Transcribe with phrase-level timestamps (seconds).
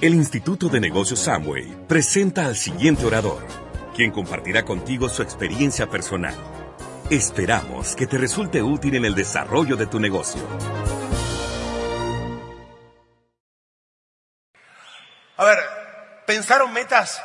[0.00, 3.46] El Instituto de Negocios Samway presenta al siguiente orador,
[3.94, 6.34] quien compartirá contigo su experiencia personal.
[7.10, 10.42] Esperamos que te resulte útil en el desarrollo de tu negocio.
[15.36, 15.58] A ver,
[16.26, 17.22] pensaron metas,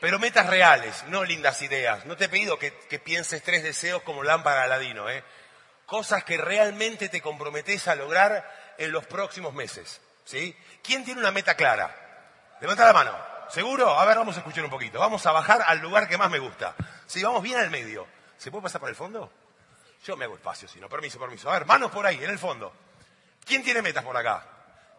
[0.00, 2.06] pero metas reales, no lindas ideas.
[2.06, 2.72] No te he pedido que,
[3.04, 5.22] pienses tres deseos como lámpara Aladino, ¿eh?
[5.84, 10.54] Cosas que realmente te comprometes a lograr en los próximos meses, ¿sí?
[10.82, 12.58] ¿Quién tiene una meta clara?
[12.60, 13.16] Levanta la mano.
[13.48, 13.98] ¿Seguro?
[13.98, 14.98] A ver, vamos a escuchar un poquito.
[14.98, 16.74] Vamos a bajar al lugar que más me gusta.
[17.06, 18.06] Sí, vamos bien al medio.
[18.36, 19.32] ¿Se puede pasar por el fondo?
[20.04, 20.88] Yo me hago espacio, si no.
[20.88, 21.48] Permiso, permiso.
[21.48, 22.72] A ver, manos por ahí, en el fondo.
[23.44, 24.44] ¿Quién tiene metas por acá?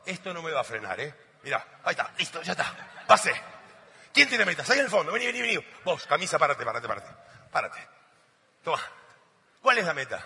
[0.06, 1.14] Esto no me va a frenar, ¿eh?
[1.44, 2.74] Mira, ahí está, listo, ya está.
[3.06, 3.34] Pase.
[4.14, 4.70] ¿Quién tiene metas?
[4.70, 5.12] Ahí en el fondo.
[5.12, 5.66] Vení, vení, vení.
[5.84, 7.10] Vos, camisa, párate, párate, párate.
[7.52, 7.80] Párate.
[8.64, 8.82] Toma.
[9.62, 10.26] ¿Cuál es la meta?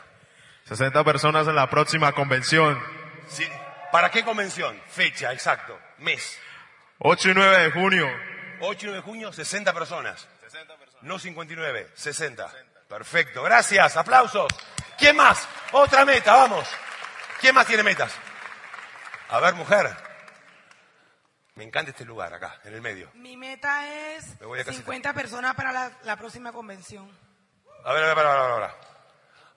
[0.66, 2.82] 60 personas en la próxima convención.
[3.27, 3.48] Sí.
[3.91, 4.80] ¿Para qué convención?
[4.88, 5.77] Fecha, exacto.
[5.99, 6.40] Mes.
[6.99, 8.08] 8 y 9 de junio.
[8.62, 10.27] 8 y 9 de junio, 60 personas.
[10.41, 11.04] 60 personas.
[11.04, 12.51] No 59, 60.
[12.88, 14.48] Perfecto, gracias, aplausos.
[14.98, 15.48] ¿Quién más?
[15.71, 16.68] Otra meta, vamos.
[17.40, 18.13] ¿Quién más tiene metas?
[19.29, 19.90] A ver, mujer.
[21.55, 23.10] Me encanta este lugar acá, en el medio.
[23.16, 24.84] Mi meta es Me voy a casita.
[24.84, 27.10] 50 personas para la, la próxima convención.
[27.84, 28.76] A ver, a ver, a ver, a ver, ahora.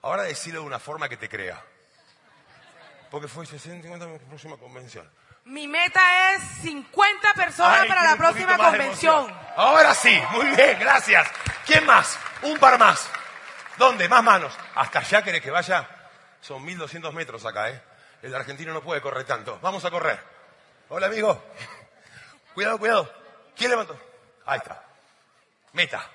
[0.01, 1.63] Ahora decirlo de una forma que te crea.
[3.15, 5.09] Porque fue 60, 50 mi próxima convención.
[5.45, 6.01] Mi meta
[6.33, 9.33] es 50 personas Ay, para la próxima convención.
[9.55, 11.25] Ahora sí, muy bien, gracias.
[11.65, 12.19] ¿Quién más?
[12.41, 13.09] Un par más.
[13.77, 14.09] ¿Dónde?
[14.09, 14.53] Más manos.
[14.75, 15.87] ¿Hasta allá querés que vaya?
[16.41, 17.81] Son 1200 metros acá, ¿eh?
[18.21, 19.59] El argentino no puede correr tanto.
[19.61, 20.19] Vamos a correr.
[20.89, 21.41] Hola, amigo.
[22.53, 23.13] Cuidado, cuidado.
[23.55, 23.97] ¿Quién levantó?
[24.45, 24.83] Ahí está.
[25.71, 26.05] Meta.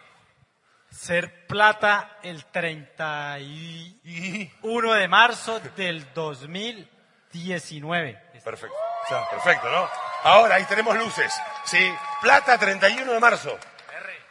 [0.91, 8.15] Ser plata el 31 de marzo del 2019.
[8.45, 8.77] Perfecto.
[9.05, 9.89] O sea, perfecto, ¿no?
[10.25, 11.33] Ahora, ahí tenemos luces.
[11.65, 11.91] Sí.
[12.21, 13.57] Plata, 31 de marzo.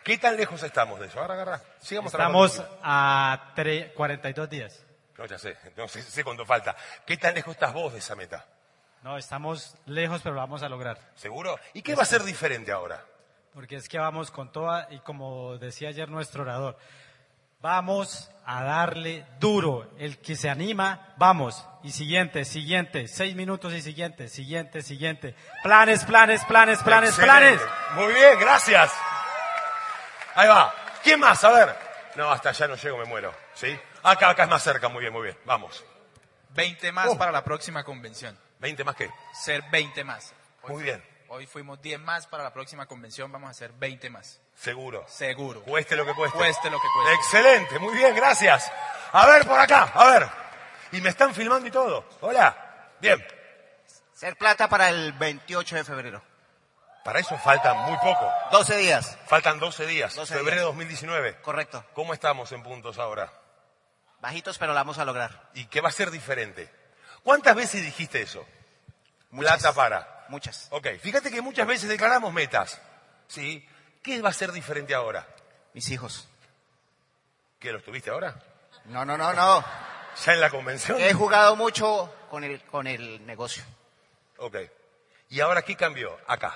[0.04, 1.20] ¿Qué tan lejos estamos de eso?
[1.20, 1.62] Ahora agarra.
[1.80, 4.84] Sigamos Estamos a tre- 42 días.
[5.18, 5.58] No, ya sé.
[5.76, 6.76] No sé, sé cuánto falta.
[7.06, 8.46] ¿Qué tan lejos estás vos de esa meta?
[9.04, 10.98] No, estamos lejos, pero lo vamos a lograr.
[11.16, 11.60] ¿Seguro?
[11.74, 13.04] ¿Y qué va a ser diferente ahora?
[13.54, 16.78] Porque es que vamos con toda, y como decía ayer nuestro orador,
[17.62, 19.90] vamos a darle duro.
[19.98, 21.66] El que se anima, vamos.
[21.84, 25.36] Y siguiente, siguiente, seis minutos y siguiente, siguiente, siguiente.
[25.64, 27.58] Planes, planes, planes, planes, Excelente.
[27.58, 27.62] planes.
[27.96, 28.92] Muy bien, gracias.
[30.36, 30.74] Ahí va.
[31.04, 31.44] ¿Quién más?
[31.44, 31.76] A ver.
[32.16, 33.34] No, hasta allá no llego, me muero.
[33.54, 33.78] ¿Sí?
[34.04, 34.90] Acá, acá es más cerca.
[34.90, 35.38] Muy bien, muy bien.
[35.46, 35.84] Vamos.
[36.52, 37.18] 20 más Oh.
[37.18, 38.38] para la próxima convención.
[38.62, 39.10] ¿20 más qué?
[39.34, 40.34] Ser 20 más.
[40.68, 41.04] Muy bien.
[41.32, 44.42] Hoy fuimos 10 más para la próxima convención, vamos a hacer 20 más.
[44.56, 45.06] Seguro.
[45.08, 45.62] Seguro.
[45.62, 46.36] Cueste lo que cueste.
[46.36, 47.14] Cueste lo que cueste.
[47.14, 48.72] Excelente, muy bien, gracias.
[49.12, 50.28] A ver, por acá, a ver.
[50.92, 52.04] Y me están filmando y todo.
[52.22, 52.94] Hola.
[53.00, 53.24] Bien.
[54.12, 56.24] Ser plata para el 28 de febrero.
[57.04, 58.28] Para eso faltan muy poco.
[58.52, 59.18] 12 días.
[59.28, 60.16] Faltan 12 días.
[60.16, 60.66] 12 febrero de días.
[60.66, 61.42] 2019.
[61.42, 61.86] Correcto.
[61.94, 63.32] ¿Cómo estamos en puntos ahora?
[64.20, 65.52] Bajitos, pero la vamos a lograr.
[65.54, 66.74] ¿Y qué va a ser diferente?
[67.22, 68.44] ¿Cuántas veces dijiste eso?
[69.30, 70.19] Plata para.
[70.30, 70.68] Muchas.
[70.72, 72.80] Ok, fíjate que muchas veces declaramos metas.
[73.28, 73.68] ¿Sí?
[74.02, 75.28] ¿Qué va a ser diferente ahora?
[75.74, 76.28] Mis hijos.
[77.60, 78.36] ¿Qué lo tuviste ahora?
[78.86, 79.64] No, no, no, no.
[80.26, 81.00] ¿Ya en la convención?
[81.00, 83.64] He jugado mucho con el, con el negocio.
[84.38, 84.56] Ok.
[85.30, 86.18] ¿Y ahora qué cambió?
[86.28, 86.56] Acá.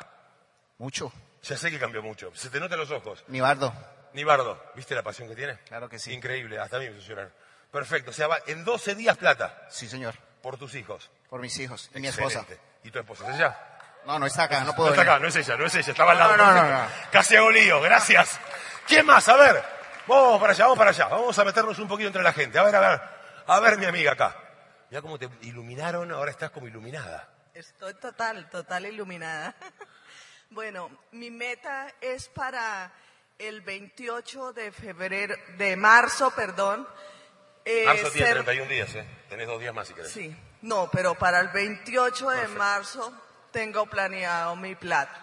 [0.77, 1.11] Mucho.
[1.43, 2.31] Ya sé que cambió mucho.
[2.35, 3.23] Se te nota en los ojos.
[3.27, 3.73] Mi bardo.
[4.13, 5.57] Nibardo, ¿viste la pasión que tiene?
[5.67, 6.13] Claro que sí.
[6.13, 7.31] Increíble, hasta a mí me hizo llorar.
[7.71, 10.13] Perfecto, o sea, va en 12 días plata Sí, señor.
[10.43, 11.09] por tus hijos.
[11.29, 11.89] Por mis hijos.
[11.95, 12.45] Y mi esposa.
[12.83, 13.57] ¿Y tu esposa es ella?
[14.05, 15.11] No, no está acá, no No puedo está venir.
[15.13, 16.37] acá, no es ella, no es ella, estaba al lado.
[16.37, 16.87] No, no, no, no.
[17.11, 18.39] Casi hago lío, gracias.
[18.87, 19.27] ¿Quién más?
[19.29, 19.63] A ver,
[20.07, 21.07] vamos para allá, vamos para allá.
[21.07, 22.59] Vamos a meternos un poquito entre la gente.
[22.59, 23.01] A ver, a ver,
[23.47, 24.35] a ver, mi amiga acá.
[24.89, 27.29] Mira cómo te iluminaron, ahora estás como iluminada.
[27.53, 29.55] Estoy total, total iluminada.
[30.49, 32.91] Bueno, mi meta es para
[33.39, 36.87] el 28 de febrero, de marzo, perdón.
[37.65, 39.07] eh, Marzo tiene ser- 31 días, ¿eh?
[39.29, 40.11] Tenés dos días más si querés.
[40.11, 42.59] Sí, no, pero para el 28 de Perfecto.
[42.59, 43.13] marzo
[43.51, 45.19] tengo planeado mi plato.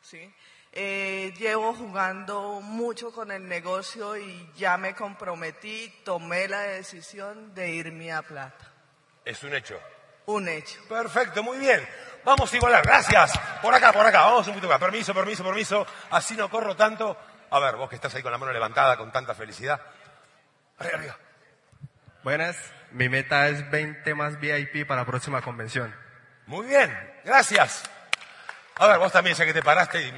[0.00, 0.32] ¿sí?
[0.72, 7.70] Eh, llevo jugando mucho con el negocio y ya me comprometí, tomé la decisión de
[7.70, 8.70] irme a plata.
[9.24, 9.80] Es un hecho.
[10.26, 10.78] Un hecho.
[10.88, 11.86] Perfecto, muy bien.
[12.24, 13.32] Vamos a igualar, gracias.
[13.62, 14.78] Por acá, por acá, vamos un poquito acá.
[14.78, 15.86] Permiso, permiso, permiso.
[16.10, 17.16] Así no corro tanto.
[17.50, 19.80] A ver, vos que estás ahí con la mano levantada, con tanta felicidad.
[20.78, 21.18] Arriba, arriba.
[22.22, 22.56] Buenas,
[22.92, 25.94] mi meta es 20 más VIP para la próxima convención.
[26.46, 27.82] Muy bien, gracias.
[28.76, 30.00] A ver, vos también, ya que te paraste.
[30.00, 30.12] y-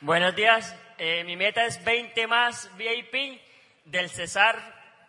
[0.00, 0.74] Buenos días.
[0.98, 3.40] Eh, mi meta es 20 más VIP
[3.84, 4.56] del Cesar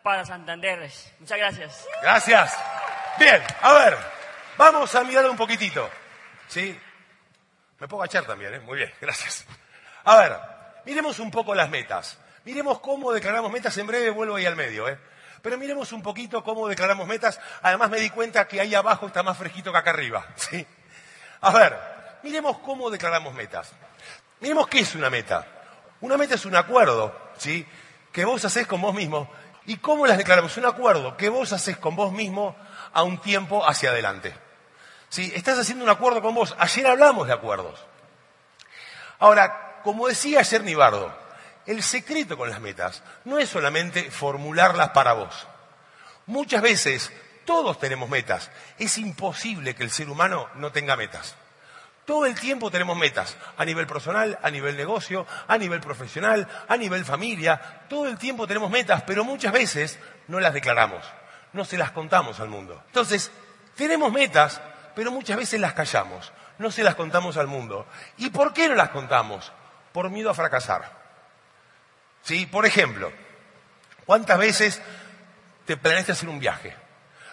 [0.04, 0.90] para Santander.
[1.20, 1.86] Muchas gracias.
[2.02, 2.58] Gracias.
[3.18, 3.98] Bien, a ver,
[4.58, 5.90] vamos a mirar un poquitito.
[6.48, 6.80] ¿Sí?
[7.80, 8.60] Me puedo agachar también, ¿eh?
[8.60, 9.46] Muy bien, gracias.
[10.04, 10.34] A ver,
[10.86, 12.18] miremos un poco las metas.
[12.46, 13.78] Miremos cómo declaramos metas.
[13.78, 14.98] En breve vuelvo ahí al medio, ¿eh?
[15.48, 17.40] Pero miremos un poquito cómo declaramos metas.
[17.62, 20.68] Además me di cuenta que ahí abajo está más fresquito que acá arriba, ¿sí?
[21.40, 21.80] A ver,
[22.22, 23.72] miremos cómo declaramos metas.
[24.42, 25.48] Miremos qué es una meta.
[26.02, 27.66] Una meta es un acuerdo, ¿sí?
[28.12, 29.32] Que vos haces con vos mismo.
[29.66, 30.58] ¿Y cómo las declaramos?
[30.58, 32.54] Un acuerdo que vos haces con vos mismo
[32.92, 34.36] a un tiempo hacia adelante.
[35.08, 35.32] ¿Sí?
[35.34, 36.58] Estás haciendo un acuerdo con vos.
[36.60, 37.80] Ayer hablamos de acuerdos.
[39.18, 41.18] Ahora, como decía ayer Nibardo,
[41.68, 45.48] el secreto con las metas no es solamente formularlas para vos.
[46.26, 47.12] Muchas veces
[47.46, 48.50] todos tenemos metas.
[48.80, 51.36] Es imposible que el ser humano no tenga metas.
[52.06, 56.78] Todo el tiempo tenemos metas, a nivel personal, a nivel negocio, a nivel profesional, a
[56.78, 57.84] nivel familia.
[57.90, 60.00] Todo el tiempo tenemos metas, pero muchas veces
[60.30, 61.06] no las declaramos,
[61.52, 62.82] no se las contamos al mundo.
[62.88, 63.30] Entonces,
[63.76, 64.62] tenemos metas,
[64.96, 67.86] pero muchas veces las callamos, no se las contamos al mundo.
[68.16, 69.52] ¿Y por qué no las contamos?
[69.92, 71.07] Por miedo a fracasar.
[72.28, 72.46] ¿Sí?
[72.46, 73.10] Por ejemplo,
[74.06, 74.82] ¿cuántas veces
[75.66, 76.76] te planeaste hacer un viaje,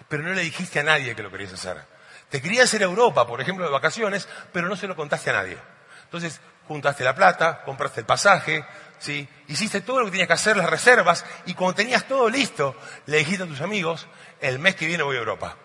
[0.08, 1.84] pero no le dijiste a nadie que lo querías hacer?
[2.28, 5.32] Te querías ir a Europa, por ejemplo, de vacaciones, pero no se lo contaste a
[5.32, 5.58] nadie.
[6.04, 8.64] Entonces, juntaste la plata, compraste el pasaje,
[9.00, 9.28] ¿sí?
[9.48, 12.76] hiciste todo lo que tenías que hacer, las reservas, y cuando tenías todo listo,
[13.06, 14.06] le dijiste a tus amigos,
[14.40, 15.56] el mes que viene voy a Europa.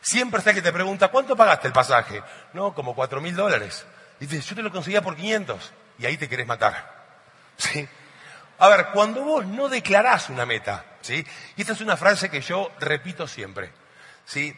[0.00, 2.22] Siempre está que te pregunta, ¿cuánto pagaste el pasaje?
[2.52, 3.84] No, como cuatro mil dólares.
[4.20, 6.96] Y dices, yo te lo conseguía por 500, y ahí te querés matar.
[7.56, 7.88] ¿Sí?
[8.58, 11.24] A ver, cuando vos no declarás una meta, ¿sí?
[11.56, 13.72] Y esta es una frase que yo repito siempre,
[14.24, 14.54] ¿sí?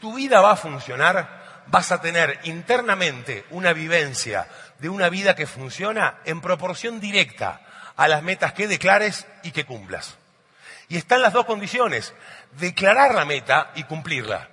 [0.00, 4.46] tu vida va a funcionar, vas a tener internamente una vivencia
[4.78, 7.60] de una vida que funciona en proporción directa
[7.96, 10.16] a las metas que declares y que cumplas.
[10.88, 12.14] Y están las dos condiciones,
[12.58, 14.48] declarar la meta y cumplirla.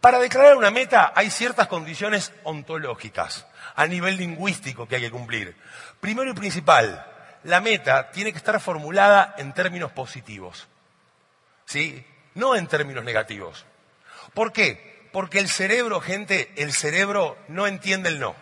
[0.00, 5.56] Para declarar una meta hay ciertas condiciones ontológicas, a nivel lingüístico que hay que cumplir.
[6.00, 7.04] Primero y principal,
[7.44, 10.66] la meta tiene que estar formulada en términos positivos,
[11.66, 12.04] ¿sí?
[12.34, 13.64] No en términos negativos.
[14.32, 15.08] ¿Por qué?
[15.12, 18.34] Porque el cerebro, gente, el cerebro no entiende el no.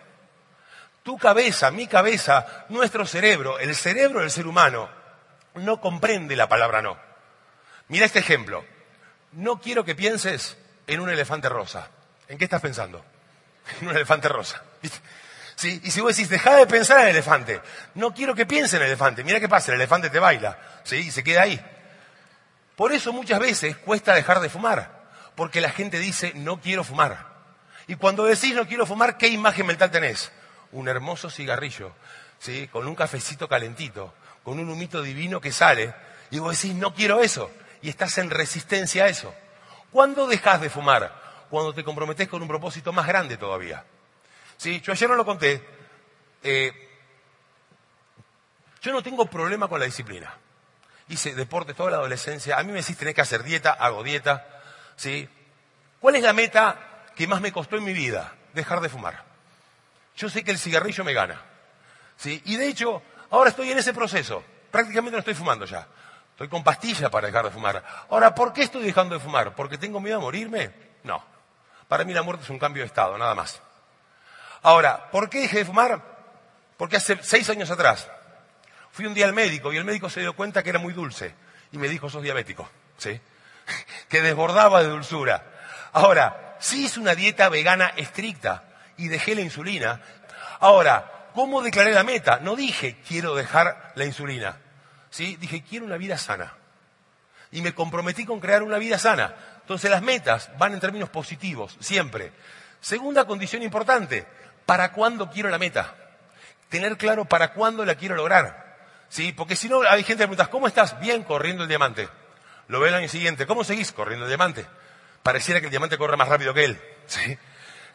[1.03, 4.89] Tu cabeza, mi cabeza, nuestro cerebro, el cerebro del ser humano,
[5.55, 6.97] no comprende la palabra no.
[7.89, 8.65] Mira este ejemplo.
[9.33, 10.57] No quiero que pienses
[10.87, 11.89] en un elefante rosa.
[12.27, 13.03] ¿En qué estás pensando?
[13.81, 14.61] En un elefante rosa.
[15.61, 17.61] Y si vos decís, deja de pensar en el elefante,
[17.95, 20.97] no quiero que piense en el elefante, mira qué pasa, el elefante te baila, ¿sí?
[20.97, 21.63] Y se queda ahí.
[22.75, 25.03] Por eso muchas veces cuesta dejar de fumar
[25.35, 27.33] porque la gente dice no quiero fumar.
[27.87, 30.31] Y cuando decís no quiero fumar, ¿qué imagen mental tenés?
[30.71, 31.93] Un hermoso cigarrillo,
[32.39, 32.67] ¿sí?
[32.71, 34.13] con un cafecito calentito,
[34.43, 35.93] con un humito divino que sale,
[36.31, 37.51] y vos decís no quiero eso,
[37.81, 39.33] y estás en resistencia a eso.
[39.91, 41.21] ¿Cuándo dejas de fumar?
[41.49, 43.83] Cuando te comprometes con un propósito más grande todavía.
[44.63, 44.79] ¿Sí?
[44.79, 45.61] Yo ayer no lo conté.
[46.41, 46.71] Eh,
[48.81, 50.33] yo no tengo problema con la disciplina.
[51.09, 52.57] Hice deporte toda la adolescencia.
[52.57, 54.47] A mí me decís tenés que hacer dieta, hago dieta.
[54.95, 55.27] ¿sí?
[55.99, 56.79] ¿Cuál es la meta
[57.13, 58.35] que más me costó en mi vida?
[58.53, 59.25] Dejar de fumar.
[60.15, 61.41] Yo sé que el cigarrillo me gana,
[62.15, 62.41] ¿sí?
[62.45, 63.01] Y de hecho,
[63.31, 64.45] ahora estoy en ese proceso.
[64.71, 65.85] Prácticamente no estoy fumando ya.
[66.31, 67.83] Estoy con pastillas para dejar de fumar.
[68.09, 69.53] Ahora, ¿por qué estoy dejando de fumar?
[69.55, 70.71] ¿Porque tengo miedo a morirme?
[71.03, 71.21] No.
[71.89, 73.61] Para mí la muerte es un cambio de estado, nada más.
[74.63, 76.01] Ahora, ¿por qué dejé de fumar?
[76.77, 78.09] Porque hace seis años atrás
[78.91, 81.35] fui un día al médico y el médico se dio cuenta que era muy dulce
[81.71, 82.69] y me dijo, sos diabético.
[82.97, 83.19] ¿Sí?
[84.09, 85.43] que desbordaba de dulzura.
[85.91, 88.63] Ahora, sí hice una dieta vegana estricta
[88.97, 90.01] y dejé la insulina.
[90.59, 92.39] Ahora, ¿cómo declaré la meta?
[92.39, 94.57] No dije quiero dejar la insulina.
[95.09, 95.35] ¿Sí?
[95.35, 96.53] Dije quiero una vida sana.
[97.51, 99.35] Y me comprometí con crear una vida sana.
[99.61, 102.31] Entonces las metas van en términos positivos, siempre.
[102.81, 104.27] Segunda condición importante,
[104.65, 105.93] ¿para cuándo quiero la meta?
[106.69, 108.63] Tener claro para cuándo la quiero lograr.
[109.09, 109.31] ¿Sí?
[109.31, 110.99] Porque si no, hay gente que pregunta, ¿cómo estás?
[110.99, 112.09] Bien corriendo el diamante.
[112.67, 113.45] Lo ve el año siguiente.
[113.45, 114.65] ¿Cómo seguís corriendo el diamante?
[115.21, 116.81] Pareciera que el diamante corre más rápido que él.
[117.05, 117.37] ¿sí?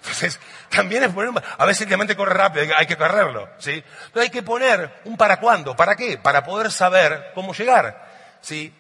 [0.01, 3.73] Entonces, también es poner, a veces el diamante corre rápido, hay que correrlo, ¿sí?
[3.73, 6.19] Entonces hay que poner un para cuándo, ¿para qué?
[6.19, 8.07] Para poder saber cómo llegar,
[8.41, 8.73] ¿sí?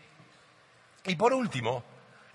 [1.05, 1.85] Y por último,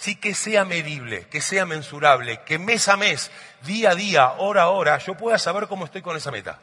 [0.03, 3.31] sí que sea medible, que sea mensurable, que mes a mes,
[3.61, 6.59] día a día, hora a hora, yo pueda saber cómo estoy con esa meta.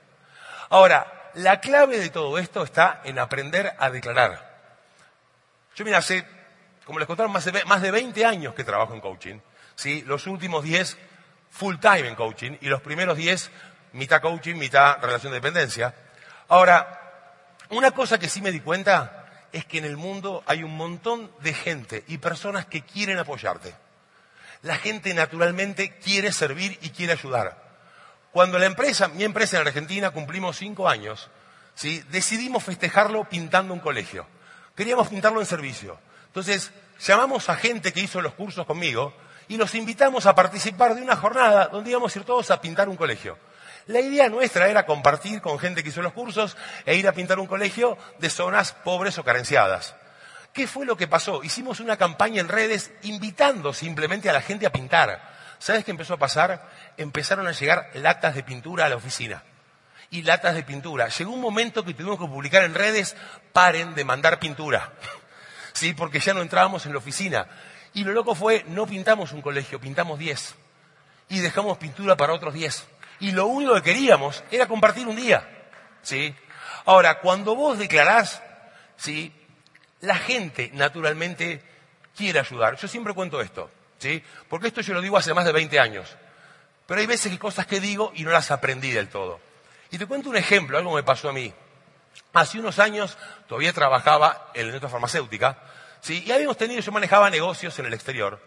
[0.68, 4.60] Ahora, la clave de todo esto está en aprender a declarar.
[5.74, 6.26] Yo mira, hace
[6.84, 9.38] como les contaron, más de, más de 20 años que trabajo en coaching.
[9.74, 10.02] ¿sí?
[10.06, 10.98] Los últimos 10
[11.50, 13.50] full time en coaching y los primeros 10
[13.92, 15.94] mitad coaching, mitad relación de dependencia.
[16.48, 19.19] Ahora, una cosa que sí me di cuenta
[19.52, 23.74] es que en el mundo hay un montón de gente y personas que quieren apoyarte.
[24.62, 27.70] La gente naturalmente quiere servir y quiere ayudar.
[28.32, 31.30] Cuando la empresa, mi empresa en Argentina, cumplimos cinco años,
[31.74, 32.04] ¿sí?
[32.10, 34.26] decidimos festejarlo pintando un colegio.
[34.76, 35.98] Queríamos pintarlo en servicio.
[36.26, 39.14] Entonces, llamamos a gente que hizo los cursos conmigo
[39.48, 42.88] y los invitamos a participar de una jornada donde íbamos a ir todos a pintar
[42.88, 43.36] un colegio.
[43.90, 46.56] La idea nuestra era compartir con gente que hizo los cursos
[46.86, 49.96] e ir a pintar un colegio de zonas pobres o carenciadas.
[50.52, 51.42] ¿Qué fue lo que pasó?
[51.42, 55.20] Hicimos una campaña en redes invitando simplemente a la gente a pintar.
[55.58, 56.70] ¿Sabes qué empezó a pasar?
[56.98, 59.42] Empezaron a llegar latas de pintura a la oficina.
[60.08, 61.08] Y latas de pintura.
[61.08, 63.16] Llegó un momento que tuvimos que publicar en redes,
[63.52, 64.92] paren de mandar pintura.
[65.72, 65.94] ¿Sí?
[65.94, 67.48] Porque ya no entrábamos en la oficina.
[67.92, 70.54] Y lo loco fue, no pintamos un colegio, pintamos 10.
[71.30, 72.86] Y dejamos pintura para otros 10.
[73.20, 75.46] Y lo único que queríamos era compartir un día.
[76.02, 76.34] ¿Sí?
[76.86, 78.42] Ahora, cuando vos declarás,
[78.96, 79.32] ¿sí?
[80.00, 81.62] La gente naturalmente
[82.16, 82.76] quiere ayudar.
[82.76, 84.22] Yo siempre cuento esto, ¿sí?
[84.48, 86.16] Porque esto yo lo digo hace más de 20 años.
[86.86, 89.40] Pero hay veces que cosas que digo y no las aprendí del todo.
[89.90, 91.52] Y te cuento un ejemplo, algo me pasó a mí.
[92.32, 95.58] Hace unos años todavía trabajaba en la industria farmacéutica,
[96.00, 96.24] ¿sí?
[96.26, 98.40] Y habíamos tenido, yo manejaba negocios en el exterior.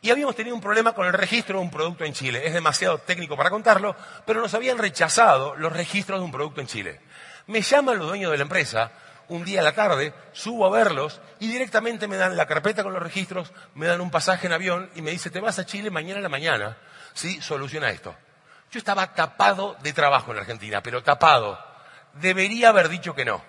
[0.00, 2.46] Y habíamos tenido un problema con el registro de un producto en Chile.
[2.46, 6.68] Es demasiado técnico para contarlo, pero nos habían rechazado los registros de un producto en
[6.68, 7.00] Chile.
[7.46, 8.92] Me llaman los dueños de la empresa
[9.28, 12.92] un día a la tarde, subo a verlos y directamente me dan la carpeta con
[12.92, 15.90] los registros, me dan un pasaje en avión y me dice, te vas a Chile
[15.90, 16.78] mañana a la mañana,
[17.12, 17.40] ¿sí?
[17.42, 18.14] Soluciona esto.
[18.70, 21.58] Yo estaba tapado de trabajo en la Argentina, pero tapado.
[22.14, 23.42] Debería haber dicho que no.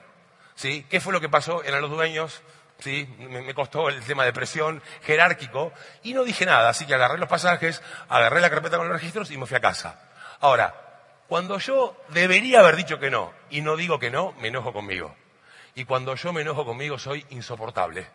[0.56, 0.86] ¿Sí?
[0.89, 1.63] ¿Qué fue lo que pasó?
[1.63, 2.41] Eran los dueños,
[2.79, 3.07] ¿sí?
[3.19, 5.71] Me, costó el tema de presión jerárquico
[6.03, 9.31] y no dije nada, así que agarré los pasajes, agarré la carpeta con los registros
[9.31, 10.00] y me fui a casa.
[10.39, 10.75] Ahora,
[11.27, 15.15] cuando yo debería haber dicho que no y no digo que no, me enojo conmigo.
[15.75, 18.07] Y cuando yo me enojo conmigo soy insoportable.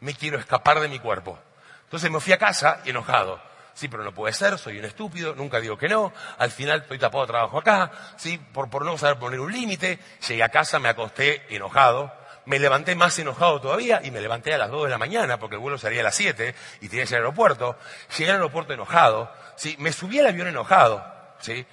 [0.00, 1.38] Me quiero escapar de mi cuerpo.
[1.84, 3.40] Entonces me fui a casa enojado.
[3.74, 6.98] Sí, pero no puede ser, soy un estúpido, nunca digo que no, al final estoy
[6.98, 9.98] tapado de trabajo acá, sí, por, por no saber poner un límite,
[10.28, 12.12] llegué a casa, me acosté enojado,
[12.46, 15.56] me levanté más enojado todavía y me levanté a las 2 de la mañana porque
[15.56, 17.76] el vuelo salía a las 7 y tenía que ir al aeropuerto.
[18.16, 19.76] Llegué al aeropuerto enojado, ¿sí?
[19.78, 21.04] me subí al avión enojado.
[21.40, 21.66] ¿sí?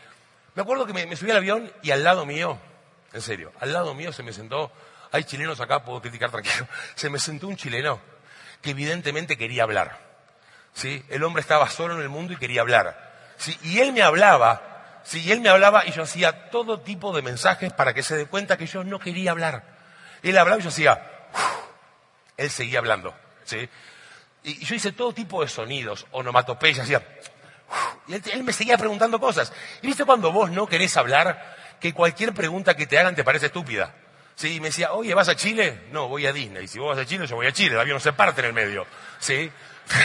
[0.56, 2.58] Me acuerdo que me, subí al avión y al lado mío,
[3.14, 4.72] en serio, al lado mío se me sentó,
[5.12, 8.00] hay chilenos acá, puedo criticar tranquilo, se me sentó un chileno
[8.62, 9.98] que evidentemente quería hablar.
[10.74, 11.04] ¿sí?
[11.10, 13.34] El hombre estaba solo en el mundo y quería hablar.
[13.38, 13.58] ¿sí?
[13.64, 15.22] Y él me hablaba, ¿sí?
[15.22, 18.26] y él me hablaba y yo hacía todo tipo de mensajes para que se dé
[18.26, 19.77] cuenta que yo no quería hablar.
[20.24, 21.28] Él hablaba y yo hacía,
[22.38, 23.70] él seguía hablando, ¿sí?
[24.44, 27.02] Y yo hice todo tipo de sonidos, onomatopeyas, hacía,
[28.08, 29.52] y él, me seguía preguntando cosas.
[29.82, 33.48] ¿Y viste cuando vos no querés hablar, que cualquier pregunta que te hagan te parece
[33.48, 33.94] estúpida?
[34.36, 35.88] Sí, y me decía, oye, ¿vas a Chile?
[35.92, 36.66] No, voy a Disney.
[36.66, 38.42] Y si vos vas a Chile, yo voy a Chile, el avión no se parte
[38.42, 38.86] en el medio.
[39.20, 39.52] ¿Sí?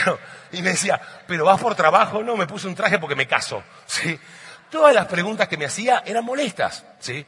[0.51, 2.23] y me decía, ¿pero vas por trabajo?
[2.23, 3.63] No, me puse un traje porque me caso.
[3.85, 4.19] ¿Sí?
[4.69, 6.83] Todas las preguntas que me hacía eran molestas.
[6.99, 7.25] ¿Sí?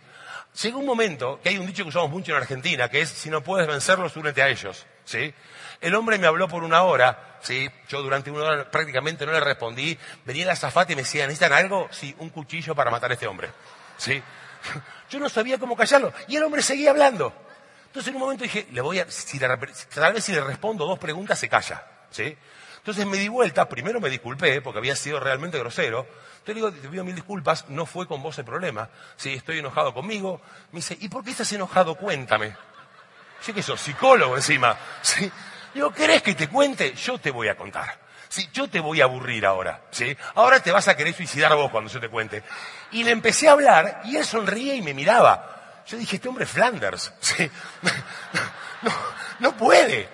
[0.62, 3.30] Llega un momento, que hay un dicho que usamos mucho en Argentina, que es, si
[3.30, 5.34] no puedes vencerlos, únete a ellos, ¿sí?
[5.82, 7.70] El hombre me habló por una hora, ¿sí?
[7.90, 9.98] Yo durante una hora prácticamente no le respondí.
[10.24, 11.90] Venía la azafata y me decía, ¿necesitan algo?
[11.92, 13.50] Sí, un cuchillo para matar a este hombre,
[13.98, 14.22] ¿sí?
[15.10, 16.14] Yo no sabía cómo callarlo.
[16.28, 17.34] Y el hombre seguía hablando.
[17.88, 19.58] Entonces en un momento dije, le voy a, si tal
[20.14, 22.38] vez si le respondo dos preguntas se calla, ¿sí?
[22.78, 26.08] Entonces me di vuelta, primero me disculpé porque había sido realmente grosero.
[26.46, 28.90] Le digo, te pido mil disculpas, no fue con vos el problema.
[29.16, 30.42] Sí, estoy enojado conmigo.
[30.72, 31.96] Me dice, ¿y por qué estás enojado?
[31.96, 32.56] Cuéntame.
[33.46, 34.78] Yo que soy psicólogo encima.
[35.02, 35.32] ¿sí?
[35.74, 36.94] Digo, ¿querés que te cuente?
[36.94, 38.00] Yo te voy a contar.
[38.30, 39.82] Sí, yo te voy a aburrir ahora.
[39.92, 40.16] ¿sí?
[40.36, 42.44] Ahora te vas a querer suicidar vos cuando yo te cuente.
[42.92, 45.82] Y le empecé a hablar y él sonríe y me miraba.
[45.88, 47.14] Yo dije, este hombre es Flanders.
[48.82, 48.92] No,
[49.40, 50.10] no puede.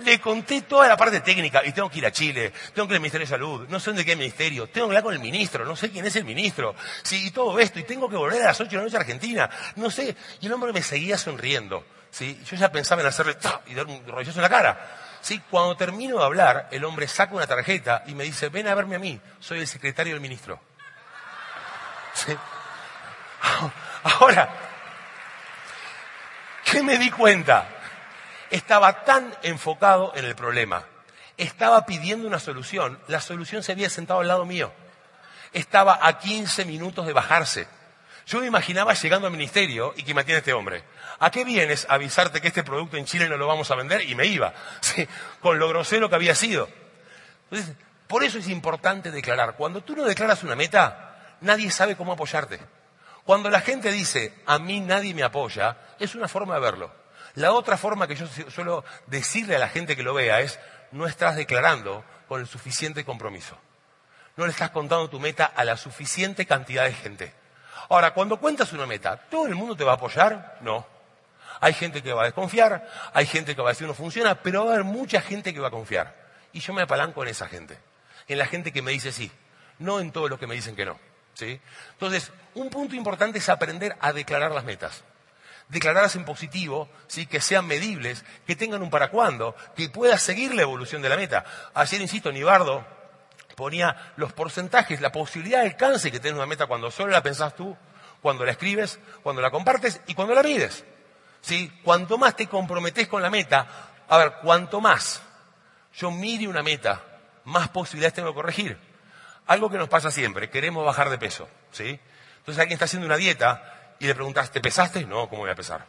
[0.00, 2.96] Le conté toda la parte técnica y tengo que ir a Chile, tengo que ir
[2.96, 5.64] al Ministerio de Salud, no sé dónde qué ministerio, tengo que hablar con el ministro,
[5.64, 8.46] no sé quién es el ministro, sí, y todo esto, y tengo que volver a
[8.46, 10.16] las ocho de la noche a Argentina, no sé.
[10.40, 12.40] Y el hombre me seguía sonriendo, sí.
[12.44, 13.36] Yo ya pensaba en hacerle
[13.66, 14.96] y dar un rollazo en la cara.
[15.20, 18.74] Sí, cuando termino de hablar, el hombre saca una tarjeta y me dice, ven a
[18.74, 20.60] verme a mí, soy el secretario del ministro.
[24.02, 24.48] Ahora,
[26.64, 27.77] ¿qué me di cuenta?
[28.50, 30.84] Estaba tan enfocado en el problema,
[31.36, 34.72] estaba pidiendo una solución, la solución se había sentado al lado mío,
[35.52, 37.68] estaba a 15 minutos de bajarse.
[38.26, 40.84] Yo me imaginaba llegando al ministerio y que me atiende este hombre.
[41.18, 44.02] ¿A qué vienes a avisarte que este producto en Chile no lo vamos a vender?
[44.02, 44.52] Y me iba,
[45.40, 46.68] con lo grosero que había sido.
[47.50, 47.74] Entonces,
[48.06, 49.54] por eso es importante declarar.
[49.56, 52.60] Cuando tú no declaras una meta, nadie sabe cómo apoyarte.
[53.24, 56.90] Cuando la gente dice, a mí nadie me apoya, es una forma de verlo.
[57.38, 60.58] La otra forma que yo suelo decirle a la gente que lo vea es,
[60.90, 63.56] no estás declarando con el suficiente compromiso.
[64.36, 67.32] no le estás contando tu meta a la suficiente cantidad de gente.
[67.90, 70.58] Ahora, cuando cuentas una meta, ¿todo el mundo te va a apoyar?
[70.62, 70.84] No.
[71.60, 74.64] Hay gente que va a desconfiar, hay gente que va a decir no funciona, pero
[74.64, 76.16] va a haber mucha gente que va a confiar.
[76.52, 77.78] Y yo me apalanco en esa gente,
[78.26, 79.30] en la gente que me dice sí,
[79.78, 80.98] no en todos los que me dicen que no.
[81.34, 81.60] ¿sí?
[81.92, 85.04] Entonces, un punto importante es aprender a declarar las metas.
[85.68, 87.26] Declararlas en positivo, ¿sí?
[87.26, 91.16] que sean medibles, que tengan un para cuándo, que puedas seguir la evolución de la
[91.16, 91.44] meta.
[91.74, 92.86] Ayer, insisto, Nibardo
[93.54, 97.54] ponía los porcentajes, la posibilidad de alcance que tiene una meta cuando solo la pensás
[97.54, 97.76] tú,
[98.22, 100.84] cuando la escribes, cuando la compartes y cuando la mides.
[101.40, 101.70] ¿Sí?
[101.84, 103.66] Cuanto más te comprometes con la meta,
[104.08, 105.22] a ver, cuanto más
[105.94, 107.02] yo mire una meta,
[107.44, 108.78] más posibilidades tengo de corregir.
[109.46, 111.98] Algo que nos pasa siempre, queremos bajar de peso, ¿sí?
[112.38, 115.04] Entonces alguien está haciendo una dieta y le preguntas, ¿te pesaste?
[115.04, 115.84] No, ¿cómo voy a pesar?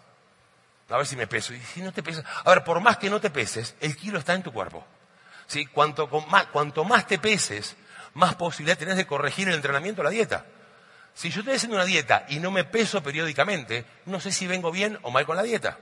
[0.89, 1.53] A ver si me peso.
[1.53, 4.19] Y si no te pesas, a ver, por más que no te peses, el kilo
[4.19, 4.85] está en tu cuerpo.
[5.47, 5.65] ¿Sí?
[5.65, 6.07] Cuanto,
[6.85, 7.75] más, te peses,
[8.13, 10.45] más posibilidad tenés de corregir el entrenamiento o la dieta.
[11.13, 14.71] Si yo estoy haciendo una dieta y no me peso periódicamente, no sé si vengo
[14.71, 15.77] bien o mal con la dieta.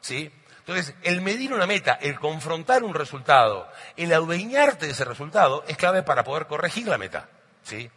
[0.00, 0.30] ¿Sí?
[0.58, 5.76] Entonces, el medir una meta, el confrontar un resultado, el adueñarte de ese resultado, es
[5.76, 7.28] clave para poder corregir la meta.
[7.62, 7.90] ¿Sí?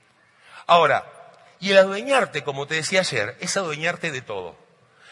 [0.68, 1.19] Ahora,
[1.60, 4.56] y el adueñarte, como te decía ayer, es adueñarte de todo.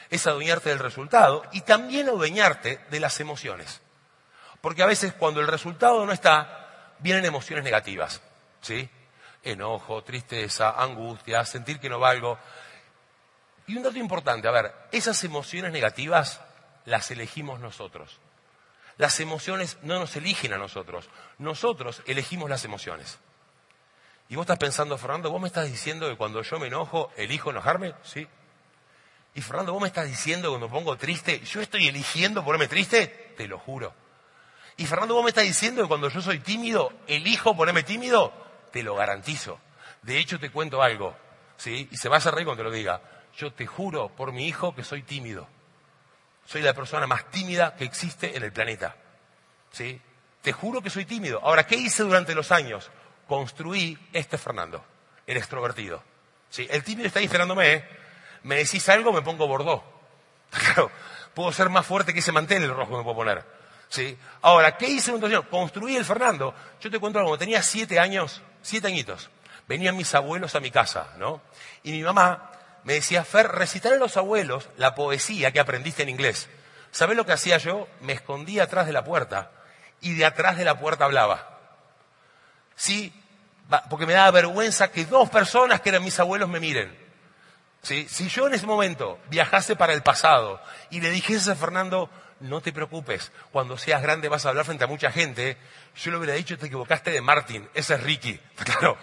[0.09, 3.81] Es adueñarte del resultado y también adueñarte de las emociones.
[4.61, 8.21] Porque a veces cuando el resultado no está, vienen emociones negativas.
[8.61, 8.89] ¿Sí?
[9.43, 12.37] enojo, tristeza, angustia, sentir que no valgo.
[13.65, 16.41] Y un dato importante, a ver, esas emociones negativas
[16.85, 18.19] las elegimos nosotros.
[18.97, 23.19] Las emociones no nos eligen a nosotros, nosotros elegimos las emociones.
[24.29, 27.51] Y vos estás pensando, Fernando, vos me estás diciendo que cuando yo me enojo, elijo
[27.51, 28.27] enojarme, sí.
[29.35, 32.67] Y Fernando, vos me estás diciendo que cuando me pongo triste, yo estoy eligiendo ponerme
[32.67, 33.93] triste, te lo juro.
[34.77, 38.33] Y Fernando, vos me estás diciendo que cuando yo soy tímido, elijo ponerme tímido,
[38.71, 39.59] te lo garantizo.
[40.01, 41.15] De hecho, te cuento algo,
[41.57, 41.87] ¿sí?
[41.91, 43.01] Y se va a hacer reír cuando te lo diga.
[43.37, 45.47] Yo te juro por mi hijo que soy tímido.
[46.45, 48.95] Soy la persona más tímida que existe en el planeta.
[49.71, 50.01] ¿Sí?
[50.41, 51.39] Te juro que soy tímido.
[51.43, 52.89] Ahora, ¿qué hice durante los años?
[53.27, 54.83] Construí este Fernando,
[55.25, 56.03] el extrovertido.
[56.49, 56.67] ¿Sí?
[56.69, 57.29] El tímido está ahí
[57.63, 57.87] ¿eh?
[58.43, 59.83] Me decís algo, me pongo bordó.
[60.49, 60.89] Claro,
[61.33, 63.43] puedo ser más fuerte que ese mantel el rojo que me puedo poner.
[63.89, 64.17] ¿Sí?
[64.41, 65.45] Ahora, ¿qué hice años?
[65.49, 66.53] Construí el Fernando.
[66.79, 69.29] Yo te cuento algo, cuando tenía siete años, siete añitos,
[69.67, 71.41] venían mis abuelos a mi casa, ¿no?
[71.83, 72.51] Y mi mamá
[72.83, 76.49] me decía, Fer, recitar a los abuelos la poesía que aprendiste en inglés.
[76.91, 77.87] ¿Sabés lo que hacía yo?
[78.01, 79.51] Me escondía atrás de la puerta
[80.01, 81.56] y de atrás de la puerta hablaba.
[82.77, 83.11] Sí,
[83.89, 86.95] porque me daba vergüenza que dos personas que eran mis abuelos me miren.
[87.81, 88.07] ¿Sí?
[88.09, 92.09] Si yo en ese momento viajase para el pasado y le dijese a Fernando,
[92.39, 95.57] no te preocupes, cuando seas grande vas a hablar frente a mucha gente,
[95.95, 98.39] yo le hubiera dicho, te equivocaste de Martín, ese es Ricky.
[98.57, 98.97] Claro,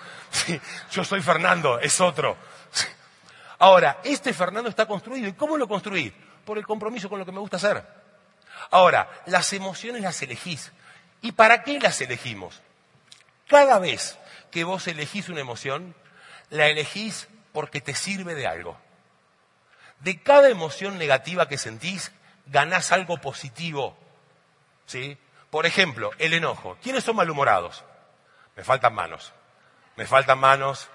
[0.91, 2.37] yo soy Fernando, es otro.
[3.59, 5.29] Ahora, este Fernando está construido.
[5.29, 6.13] ¿Y cómo lo construí?
[6.45, 7.83] Por el compromiso con lo que me gusta hacer.
[8.71, 10.71] Ahora, las emociones las elegís.
[11.23, 12.61] ¿Y para qué las elegimos?
[13.55, 14.19] Cada vez
[14.51, 15.95] que vos elegís una emoción,
[16.51, 18.77] la elegís porque te sirve de algo.
[20.01, 22.11] De cada emoción negativa que sentís,
[22.47, 23.97] ganás algo positivo.
[24.87, 25.17] ¿Sí?
[25.51, 26.77] Por ejemplo, el enojo.
[26.83, 27.85] ¿Quiénes son malhumorados?
[28.57, 29.33] Me faltan manos.
[29.95, 30.89] Me faltan manos.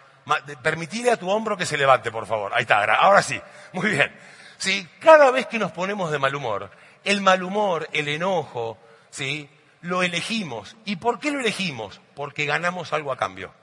[0.62, 2.52] Permitile a tu hombro que se levante, por favor.
[2.54, 3.41] Ahí está, ahora sí.
[3.72, 4.13] Muy bien.
[4.58, 4.86] ¿Sí?
[5.00, 6.69] Cada vez que nos ponemos de mal humor,
[7.06, 8.78] el mal humor, el enojo,
[9.12, 9.50] ¿sí?
[9.82, 10.76] Lo elegimos.
[10.86, 12.02] ¿Y por qué lo elegimos?
[12.15, 13.54] Porque ganamos algo a cambio.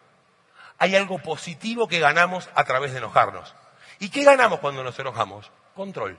[0.79, 3.55] Hay algo positivo que ganamos a través de enojarnos.
[3.99, 5.51] ¿Y qué ganamos cuando nos enojamos?
[5.75, 6.19] Control.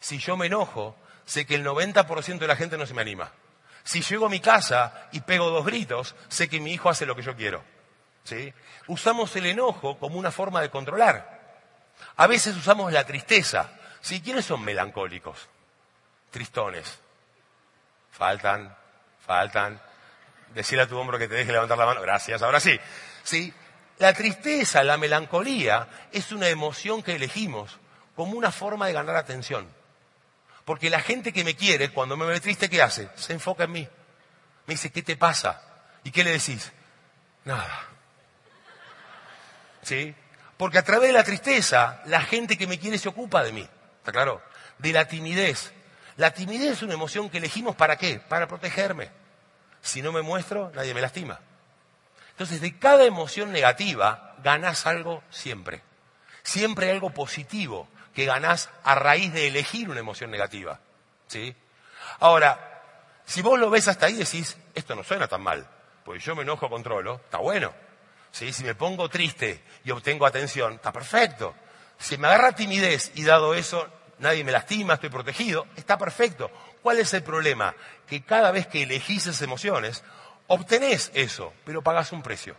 [0.00, 3.32] Si yo me enojo, sé que el 90% de la gente no se me anima.
[3.84, 7.14] Si llego a mi casa y pego dos gritos, sé que mi hijo hace lo
[7.14, 7.62] que yo quiero.
[8.24, 8.52] ¿Sí?
[8.88, 11.36] Usamos el enojo como una forma de controlar.
[12.16, 13.70] A veces usamos la tristeza.
[14.00, 14.20] ¿Sí?
[14.20, 15.48] ¿Quiénes son melancólicos?
[16.30, 17.00] Tristones.
[18.16, 18.74] Faltan,
[19.26, 19.80] faltan.
[20.54, 22.00] Decirle a tu hombro que te deje levantar la mano.
[22.00, 22.78] Gracias, ahora sí.
[23.22, 23.52] ¿Sí?
[23.98, 27.78] La tristeza, la melancolía, es una emoción que elegimos
[28.14, 29.68] como una forma de ganar atención.
[30.64, 33.08] Porque la gente que me quiere, cuando me ve triste, ¿qué hace?
[33.14, 33.88] Se enfoca en mí.
[34.66, 35.62] Me dice, ¿qué te pasa?
[36.02, 36.72] ¿Y qué le decís?
[37.44, 37.86] Nada.
[39.82, 40.14] ¿Sí?
[40.56, 43.68] Porque a través de la tristeza, la gente que me quiere se ocupa de mí.
[43.98, 44.42] ¿Está claro?
[44.78, 45.72] De la timidez.
[46.16, 48.18] La timidez es una emoción que elegimos para qué?
[48.18, 49.10] Para protegerme.
[49.82, 51.40] Si no me muestro, nadie me lastima.
[52.30, 55.82] Entonces, de cada emoción negativa, ganás algo siempre.
[56.42, 60.80] Siempre hay algo positivo que ganás a raíz de elegir una emoción negativa.
[61.28, 61.54] ¿Sí?
[62.20, 62.82] Ahora,
[63.26, 65.68] si vos lo ves hasta ahí decís, esto no suena tan mal,
[66.04, 67.74] pues yo me enojo, controlo, está bueno,
[68.30, 68.52] ¿sí?
[68.52, 71.54] Si me pongo triste y obtengo atención, está perfecto.
[71.98, 76.50] Si me agarra timidez y dado eso, nadie me lastima, estoy protegido, está perfecto.
[76.82, 77.74] ¿Cuál es el problema?
[78.06, 80.04] Que cada vez que elegís esas emociones,
[80.46, 82.56] obtenés eso, pero pagás un precio.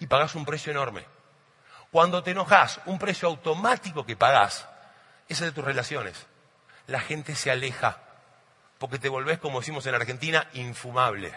[0.00, 1.04] Y pagás un precio enorme.
[1.90, 4.66] Cuando te enojas, un precio automático que pagás
[5.28, 6.26] es el de tus relaciones.
[6.86, 8.00] La gente se aleja
[8.78, 11.32] porque te volvés, como decimos en Argentina, infumable.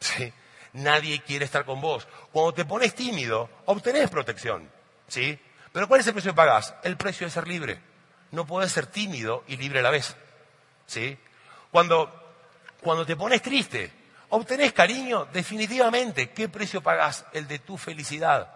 [0.00, 0.32] ¿Sí?
[0.74, 2.06] Nadie quiere estar con vos.
[2.32, 4.70] Cuando te pones tímido, obtenés protección.
[5.06, 5.38] ¿Sí?
[5.72, 6.74] Pero ¿cuál es el precio que pagás?
[6.82, 7.80] El precio de ser libre.
[8.34, 10.16] No puedes ser tímido y libre a la vez.
[10.86, 11.18] ¿Sí?
[11.70, 12.12] Cuando,
[12.82, 13.92] cuando te pones triste,
[14.30, 16.30] obtenés cariño, definitivamente.
[16.30, 17.24] ¿Qué precio pagás?
[17.32, 18.50] El de tu felicidad.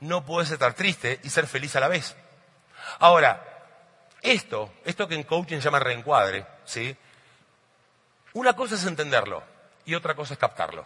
[0.00, 2.14] No puedes estar triste y ser feliz a la vez.
[3.00, 3.42] Ahora,
[4.22, 6.96] esto, esto que en coaching se llama reencuadre, ¿sí?
[8.34, 9.42] Una cosa es entenderlo
[9.84, 10.84] y otra cosa es captarlo.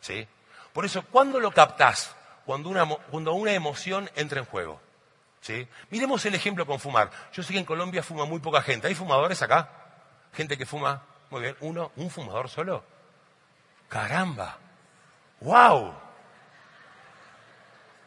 [0.00, 0.26] ¿sí?
[0.72, 2.14] Por eso, ¿cuándo lo captás?
[2.44, 4.80] Cuando una, cuando una emoción entra en juego.
[5.90, 7.10] Miremos el ejemplo con fumar.
[7.32, 8.88] Yo sé que en Colombia fuma muy poca gente.
[8.88, 9.70] ¿Hay fumadores acá?
[10.32, 11.02] Gente que fuma.
[11.30, 11.56] Muy bien.
[11.60, 11.92] ¿Uno?
[11.96, 12.84] ¿Un fumador solo?
[13.88, 14.58] ¡Caramba!
[15.40, 15.94] ¡Wow!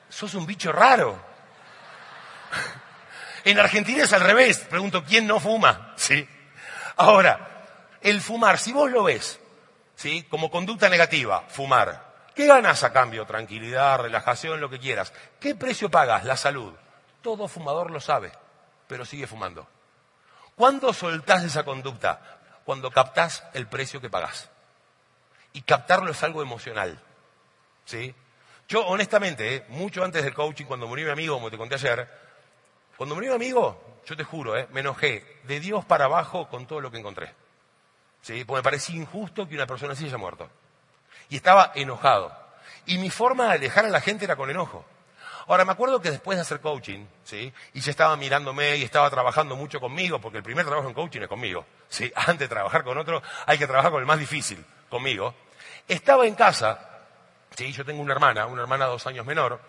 [0.10, 1.19] Sos un bicho raro.
[3.45, 4.60] En Argentina es al revés.
[4.69, 5.93] Pregunto, ¿quién no fuma?
[5.95, 6.28] Sí.
[6.97, 7.65] Ahora,
[8.02, 9.39] el fumar, si vos lo ves,
[9.95, 10.23] ¿sí?
[10.30, 12.10] Como conducta negativa, fumar.
[12.36, 13.25] ¿Qué ganas a cambio?
[13.25, 15.13] Tranquilidad, relajación, lo que quieras.
[15.39, 16.25] ¿Qué precio pagas?
[16.25, 16.73] La salud.
[17.22, 18.32] Todo fumador lo sabe,
[18.88, 19.68] pero sigue fumando.
[20.56, 22.40] ¿Cuándo soltás esa conducta?
[22.66, 24.50] Cuando captás el precio que pagás.
[25.54, 27.02] Y captarlo es algo emocional.
[27.86, 28.14] ¿Sí?
[28.68, 29.66] Yo, honestamente, ¿eh?
[29.70, 32.08] mucho antes del coaching, cuando murió mi amigo, como te conté ayer,
[32.98, 34.68] cuando murió mi amigo, yo te juro, ¿eh?
[34.72, 37.34] me enojé de Dios para abajo con todo lo que encontré.
[38.22, 38.44] ¿Sí?
[38.44, 40.50] Porque me parecía injusto que una persona así haya muerto.
[41.30, 42.38] Y estaba enojado.
[42.86, 44.86] Y mi forma de alejar a la gente era con enojo.
[45.50, 47.52] Ahora, me acuerdo que después de hacer coaching, ¿sí?
[47.74, 51.22] Y ya estaba mirándome y estaba trabajando mucho conmigo, porque el primer trabajo en coaching
[51.22, 52.12] es conmigo, ¿sí?
[52.16, 55.34] Antes de trabajar con otro, hay que trabajar con el más difícil, conmigo.
[55.88, 57.00] Estaba en casa,
[57.56, 57.72] ¿sí?
[57.72, 59.60] Yo tengo una hermana, una hermana dos años menor,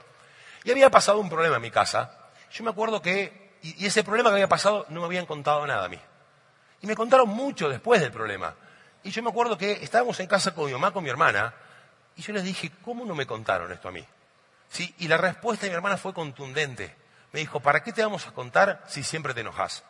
[0.64, 2.28] y había pasado un problema en mi casa.
[2.52, 5.86] Yo me acuerdo que, y ese problema que había pasado no me habían contado nada
[5.86, 5.98] a mí.
[6.82, 8.54] Y me contaron mucho después del problema.
[9.02, 11.54] Y yo me acuerdo que estábamos en casa con mi mamá, con mi hermana,
[12.16, 14.04] y yo les dije, ¿cómo no me contaron esto a mí?
[14.70, 14.94] ¿Sí?
[14.98, 16.94] Y la respuesta de mi hermana fue contundente.
[17.32, 19.84] Me dijo, ¿para qué te vamos a contar si siempre te enojas?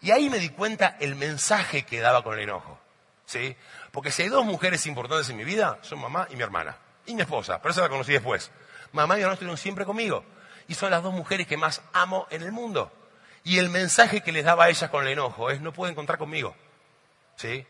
[0.00, 2.78] Y ahí me di cuenta el mensaje que daba con el enojo.
[3.26, 3.56] ¿Sí?
[3.92, 6.76] Porque si hay dos mujeres importantes en mi vida, son mamá y mi hermana.
[7.06, 8.50] Y mi esposa, pero esa la conocí después.
[8.92, 10.24] Mamá y mi hermana estuvieron siempre conmigo.
[10.66, 12.90] Y son las dos mujeres que más amo en el mundo.
[13.44, 16.18] Y el mensaje que les daba a ellas con el enojo es, no pueden contar
[16.18, 16.56] conmigo.
[17.36, 17.66] ¿Sí?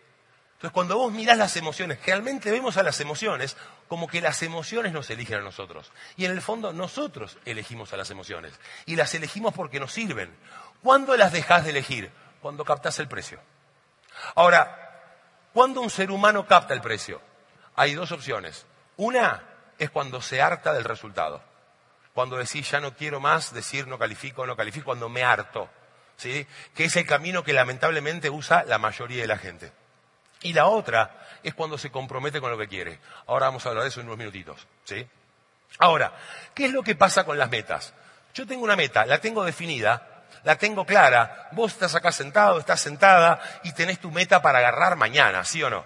[0.55, 3.57] Entonces, cuando vos mirás las emociones, realmente vemos a las emociones
[3.91, 5.91] como que las emociones nos eligen a nosotros.
[6.17, 8.53] Y en el fondo, nosotros elegimos a las emociones.
[8.87, 10.33] Y las elegimos porque nos sirven.
[10.81, 12.13] ¿Cuándo las dejás de elegir?
[12.41, 13.41] Cuando captás el precio.
[14.37, 15.03] Ahora,
[15.53, 17.21] ¿cuándo un ser humano capta el precio?
[17.75, 18.65] Hay dos opciones.
[18.97, 19.43] Una
[19.77, 21.43] es cuando se harta del resultado.
[22.15, 25.69] Cuando decís ya no quiero más, decir no califico, no califico, cuando me harto.
[26.17, 26.47] ¿sí?
[26.77, 29.73] Que es el camino que lamentablemente usa la mayoría de la gente.
[30.43, 31.11] Y la otra
[31.43, 32.99] es cuando se compromete con lo que quiere.
[33.27, 34.67] Ahora vamos a hablar de eso en unos minutitos.
[34.85, 35.07] ¿sí?
[35.79, 36.13] Ahora,
[36.55, 37.95] ¿qué es lo que pasa con las metas?
[38.35, 41.49] Yo tengo una meta, la tengo definida, la tengo clara.
[41.53, 45.71] Vos estás acá sentado, estás sentada y tenés tu meta para agarrar mañana, ¿sí o
[45.71, 45.85] no?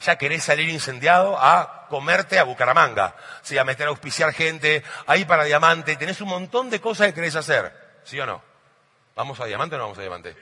[0.00, 3.56] Ya querés salir incendiado a comerte a Bucaramanga, ¿sí?
[3.56, 7.34] a meter a auspiciar gente, ahí para Diamante, tenés un montón de cosas que querés
[7.34, 7.72] hacer,
[8.04, 8.42] ¿sí o no?
[9.14, 10.36] ¿Vamos a Diamante o no vamos a Diamante?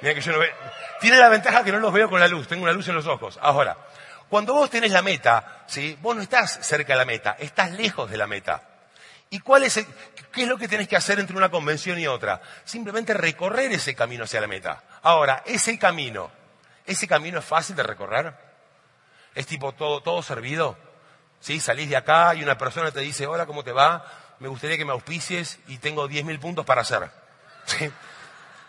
[0.00, 0.52] Mira que yo no veo.
[1.00, 3.06] Tiene la ventaja que no los veo con la luz, tengo una luz en los
[3.06, 3.38] ojos.
[3.40, 3.76] Ahora,
[4.28, 5.98] cuando vos tenés la meta, ¿sí?
[6.00, 8.62] vos no estás cerca de la meta, estás lejos de la meta.
[9.30, 9.86] ¿Y cuál es
[10.32, 12.40] qué es lo que tenés que hacer entre una convención y otra?
[12.64, 14.82] Simplemente recorrer ese camino hacia la meta.
[15.02, 16.30] Ahora, ese camino,
[16.84, 18.34] ¿ese camino es fácil de recorrer?
[19.34, 20.76] es tipo todo, todo servido.
[21.40, 21.60] ¿Sí?
[21.60, 24.04] Salís de acá y una persona te dice, hola, ¿cómo te va?
[24.40, 27.10] Me gustaría que me auspicies y tengo 10.000 puntos para hacer.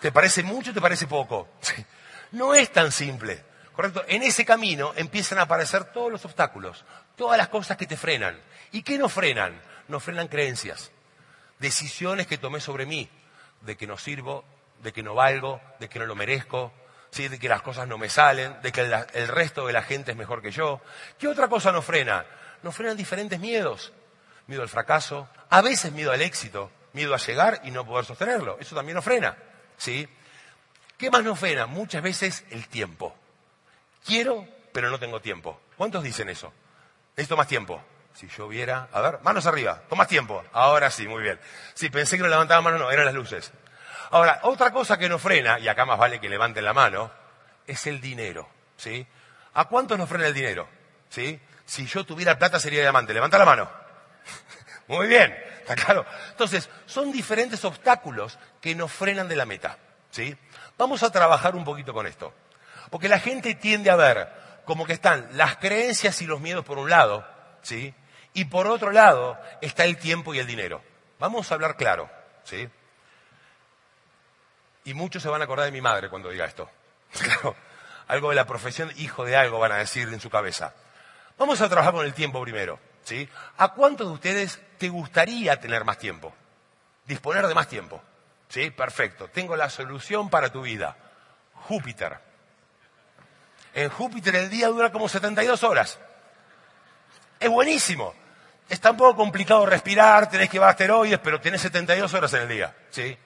[0.01, 1.47] ¿Te parece mucho o te parece poco?
[2.31, 3.43] No es tan simple.
[3.73, 4.05] ¿Correcto?
[4.07, 6.85] En ese camino empiezan a aparecer todos los obstáculos,
[7.17, 8.39] todas las cosas que te frenan.
[8.71, 9.61] ¿Y qué nos frenan?
[9.89, 10.91] Nos frenan creencias,
[11.59, 13.09] decisiones que tomé sobre mí,
[13.61, 14.45] de que no sirvo,
[14.81, 16.71] de que no valgo, de que no lo merezco,
[17.11, 17.27] ¿sí?
[17.27, 20.17] de que las cosas no me salen, de que el, resto de la gente es
[20.17, 20.79] mejor que yo.
[21.19, 22.25] ¿Qué otra cosa nos frena?
[22.63, 23.91] Nos frenan diferentes miedos.
[24.47, 28.57] Miedo al fracaso, a veces miedo al éxito, miedo a llegar y no poder sostenerlo.
[28.59, 29.35] Eso también nos frena.
[29.81, 30.07] ¿Sí?
[30.97, 31.65] ¿Qué más nos frena?
[31.65, 33.15] Muchas veces el tiempo.
[34.05, 35.59] Quiero, pero no tengo tiempo.
[35.75, 36.53] ¿Cuántos dicen eso?
[37.17, 37.81] Necesito más tiempo.
[38.13, 40.43] Si yo viera, a ver, manos arriba, más tiempo.
[40.53, 41.39] Ahora sí, muy bien.
[41.73, 43.51] Sí, pensé que no levantaba manos, no, eran las luces.
[44.11, 47.11] Ahora, otra cosa que nos frena, y acá más vale que levanten la mano,
[47.65, 49.07] es el dinero, ¿sí?
[49.55, 50.67] ¿A cuántos nos frena el dinero?
[51.09, 51.39] ¿Sí?
[51.65, 53.13] Si yo tuviera plata sería diamante.
[53.13, 53.71] Levanta la mano.
[54.87, 56.05] Muy bien, está claro.
[56.29, 59.77] Entonces, son diferentes obstáculos que nos frenan de la meta,
[60.11, 60.37] ¿sí?
[60.77, 62.33] Vamos a trabajar un poquito con esto.
[62.89, 64.29] Porque la gente tiende a ver
[64.65, 67.27] como que están las creencias y los miedos por un lado,
[67.61, 67.93] ¿sí?
[68.33, 70.81] Y por otro lado está el tiempo y el dinero.
[71.19, 72.09] Vamos a hablar claro,
[72.43, 72.69] ¿sí?
[74.85, 76.69] Y muchos se van a acordar de mi madre cuando diga esto.
[78.07, 80.73] Algo de la profesión, hijo de algo van a decir en su cabeza.
[81.37, 83.29] Vamos a trabajar con el tiempo primero, ¿sí?
[83.57, 86.33] ¿A cuántos de ustedes te gustaría tener más tiempo?
[87.05, 88.01] Disponer de más tiempo.
[88.51, 88.69] ¿Sí?
[88.69, 89.29] Perfecto.
[89.29, 90.97] Tengo la solución para tu vida.
[91.53, 92.17] Júpiter.
[93.73, 95.97] En Júpiter el día dura como 72 horas.
[97.39, 98.13] Es buenísimo.
[98.67, 102.49] Está un poco complicado respirar, tenés que llevar asteroides, pero tenés 72 horas en el
[102.49, 102.75] día.
[102.89, 103.17] ¿sí?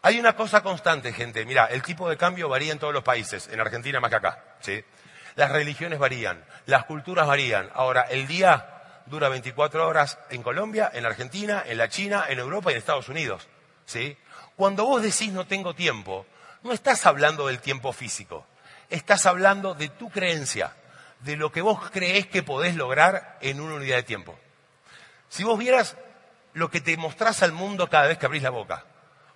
[0.00, 1.44] Hay una cosa constante, gente.
[1.44, 3.48] Mira, el tipo de cambio varía en todos los países.
[3.48, 4.44] En Argentina más que acá.
[4.60, 4.82] ¿sí?
[5.34, 7.70] Las religiones varían, las culturas varían.
[7.74, 12.70] Ahora, el día dura 24 horas en Colombia, en Argentina, en la China, en Europa
[12.70, 13.46] y en Estados Unidos.
[13.84, 14.16] ¿sí?
[14.56, 16.26] Cuando vos decís no tengo tiempo,
[16.62, 18.46] no estás hablando del tiempo físico.
[18.88, 20.72] Estás hablando de tu creencia,
[21.20, 24.38] de lo que vos creés que podés lograr en una unidad de tiempo.
[25.28, 25.96] Si vos vieras
[26.52, 28.84] lo que te mostrás al mundo cada vez que abrís la boca,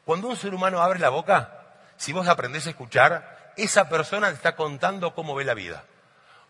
[0.04, 1.64] cuando un ser humano abre la boca,
[1.96, 5.84] si vos aprendés a escuchar, esa persona te está contando cómo ve la vida.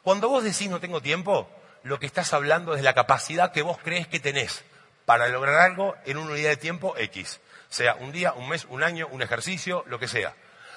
[0.03, 1.49] Cuando vos decís no tengo tiempo,
[1.83, 4.63] lo que estás hablando es de la capacidad que vos crees que tenés
[5.07, 7.41] para lograr algo en una unidad de tiempo X.
[7.69, 10.35] Sea un día, un mes, un año, un ejercicio, lo que sea.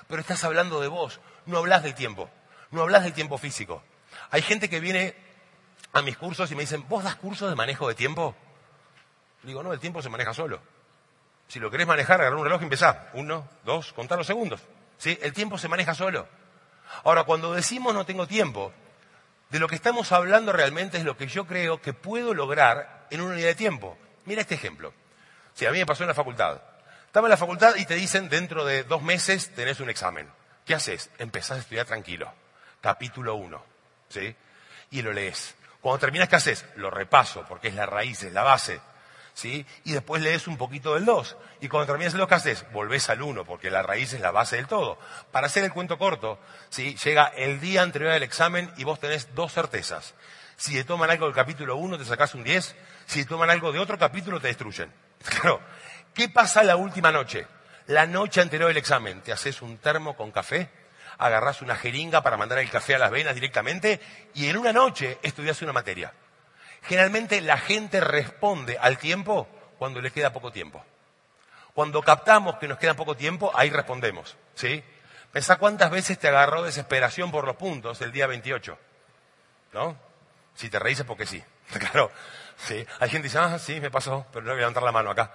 [0.07, 2.29] Pero estás hablando de vos, no hablas del tiempo,
[2.71, 3.83] no hablas del tiempo físico.
[4.29, 5.15] Hay gente que viene
[5.93, 8.35] a mis cursos y me dicen, ¿vos das cursos de manejo de tiempo?
[9.43, 10.61] Digo, no, el tiempo se maneja solo.
[11.47, 13.09] Si lo querés manejar, agarrar un reloj y empezá.
[13.13, 14.61] Uno, dos, contar los segundos.
[14.97, 15.17] ¿Sí?
[15.21, 16.27] El tiempo se maneja solo.
[17.03, 18.71] Ahora, cuando decimos no tengo tiempo,
[19.49, 23.21] de lo que estamos hablando realmente es lo que yo creo que puedo lograr en
[23.21, 23.97] una unidad de tiempo.
[24.25, 24.93] Mira este ejemplo.
[25.53, 26.61] Si a mí me pasó en la facultad.
[27.11, 30.29] Estaba en la facultad y te dicen dentro de dos meses tenés un examen.
[30.65, 31.09] ¿Qué haces?
[31.17, 32.31] Empezás a estudiar tranquilo.
[32.79, 33.61] Capítulo 1.
[34.07, 34.33] ¿Sí?
[34.91, 35.53] Y lo lees.
[35.81, 36.65] Cuando terminas, ¿qué haces?
[36.77, 38.79] Lo repaso, porque es la raíz, es la base.
[39.33, 39.65] ¿Sí?
[39.83, 41.35] Y después lees un poquito del 2.
[41.59, 42.71] Y cuando terminas el 2, ¿qué haces?
[42.71, 44.97] Volvés al 1, porque la raíz es la base del todo.
[45.33, 46.95] Para hacer el cuento corto, ¿sí?
[47.03, 50.13] llega el día anterior al examen y vos tenés dos certezas.
[50.55, 52.73] Si te toman algo del capítulo 1, te sacás un 10.
[53.05, 54.93] Si te toman algo de otro capítulo, te destruyen.
[55.41, 55.59] Claro.
[56.13, 57.47] ¿Qué pasa la última noche?
[57.87, 60.69] La noche anterior del examen, te haces un termo con café,
[61.17, 64.01] agarrás una jeringa para mandar el café a las venas directamente
[64.33, 66.13] y en una noche estudias una materia.
[66.83, 69.47] Generalmente la gente responde al tiempo
[69.77, 70.83] cuando le queda poco tiempo.
[71.73, 74.35] Cuando captamos que nos queda poco tiempo, ahí respondemos.
[74.55, 74.83] ¿sí?
[75.31, 78.77] Pensá cuántas veces te agarró desesperación por los puntos el día 28.
[79.73, 79.97] ¿No?
[80.55, 81.41] Si te reíces porque sí.
[81.79, 82.11] Claro.
[82.57, 82.85] Sí.
[82.99, 85.09] Hay gente que dice, ah, sí, me pasó, pero no voy a levantar la mano
[85.09, 85.31] acá.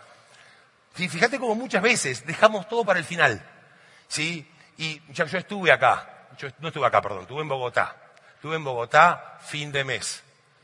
[0.97, 3.45] Fíjate como muchas veces dejamos todo para el final.
[4.09, 4.51] ¿Sí?
[4.79, 6.29] Y ya, yo estuve acá.
[6.39, 7.23] Yo no estuve acá, perdón.
[7.23, 7.97] Estuve en Bogotá.
[8.35, 10.23] Estuve en Bogotá fin de mes.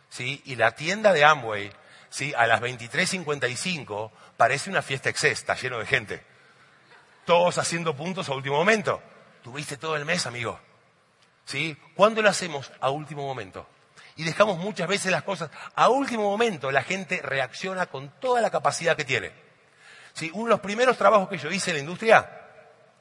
[0.08, 0.42] ¿Sí?
[0.46, 1.72] Y la tienda de Amway,
[2.10, 2.32] ¿sí?
[2.36, 5.40] A las 23.55 parece una fiesta excés.
[5.40, 6.24] Está lleno de gente.
[7.24, 9.02] Todos haciendo puntos a último momento.
[9.42, 10.58] Tuviste todo el mes, amigo.
[11.44, 11.76] ¿Sí?
[11.94, 12.72] ¿Cuándo lo hacemos?
[12.80, 13.66] A último momento
[14.16, 18.50] y dejamos muchas veces las cosas a último momento, la gente reacciona con toda la
[18.50, 19.32] capacidad que tiene.
[20.14, 20.30] ¿Sí?
[20.34, 22.28] Uno de los primeros trabajos que yo hice en la industria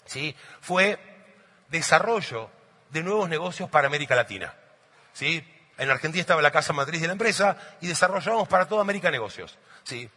[0.06, 0.36] ¿sí?
[0.62, 1.00] fue
[1.70, 2.50] desarrollo
[2.90, 4.54] de nuevos negocios para América Latina.
[5.14, 5.46] ¿Sí?
[5.78, 9.58] En Argentina estaba la casa matriz de la empresa y desarrollábamos para toda América negocios.
[9.84, 10.10] ¿Sí?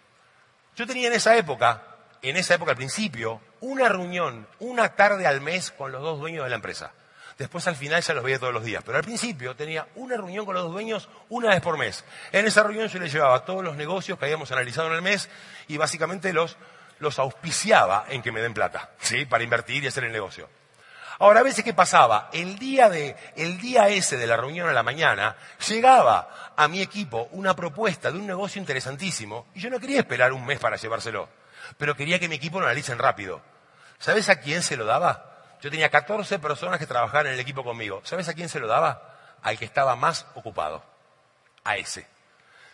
[0.77, 1.83] Yo tenía en esa época,
[2.23, 6.45] en esa época al principio, una reunión, una tarde al mes con los dos dueños
[6.45, 6.93] de la empresa.
[7.39, 8.83] Después al final ya los veía todos los días.
[8.85, 12.05] Pero al principio tenía una reunión con los dueños una vez por mes.
[12.31, 15.29] En esa reunión yo les llevaba todos los negocios que habíamos analizado en el mes
[15.67, 16.57] y básicamente los,
[16.99, 19.27] los auspiciaba en que me den plata, ¿sí?
[19.27, 20.49] Para invertir y hacer el negocio.
[21.19, 22.29] Ahora, a veces, ¿qué pasaba?
[22.33, 25.37] El día, de, el día ese de la reunión a la mañana,
[25.69, 30.33] llegaba a mi equipo una propuesta de un negocio interesantísimo y yo no quería esperar
[30.33, 31.29] un mes para llevárselo,
[31.79, 33.41] pero quería que mi equipo lo analicen rápido.
[33.99, 35.35] ¿Sabes a quién se lo daba?
[35.61, 38.03] Yo tenía 14 personas que trabajaban en el equipo conmigo.
[38.05, 39.17] ¿Sabes a quién se lo daba?
[39.41, 40.85] Al que estaba más ocupado.
[41.63, 42.07] A ese.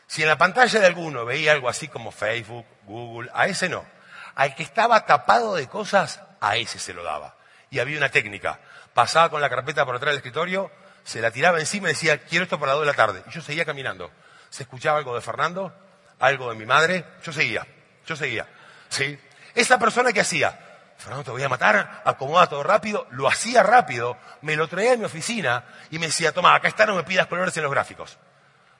[0.06, 3.84] Si en la pantalla de alguno veía algo así como Facebook, Google, a ese no.
[4.34, 7.36] Al que estaba tapado de cosas, a ese se lo daba.
[7.70, 8.60] Y había una técnica.
[8.94, 10.70] Pasaba con la carpeta por detrás del escritorio,
[11.04, 13.22] se la tiraba encima y decía, quiero esto para las 2 de la tarde.
[13.26, 14.10] Y yo seguía caminando.
[14.48, 15.72] se escuchaba algo de Fernando,
[16.18, 17.66] algo de mi madre, yo seguía,
[18.06, 18.46] yo seguía.
[18.88, 19.18] ¿sí?
[19.54, 20.58] Esa persona que hacía,
[20.98, 24.96] Fernando, te voy a matar, acomoda todo rápido, lo hacía rápido, me lo traía a
[24.96, 28.18] mi oficina y me decía, toma, acá está, no me pidas colores en los gráficos.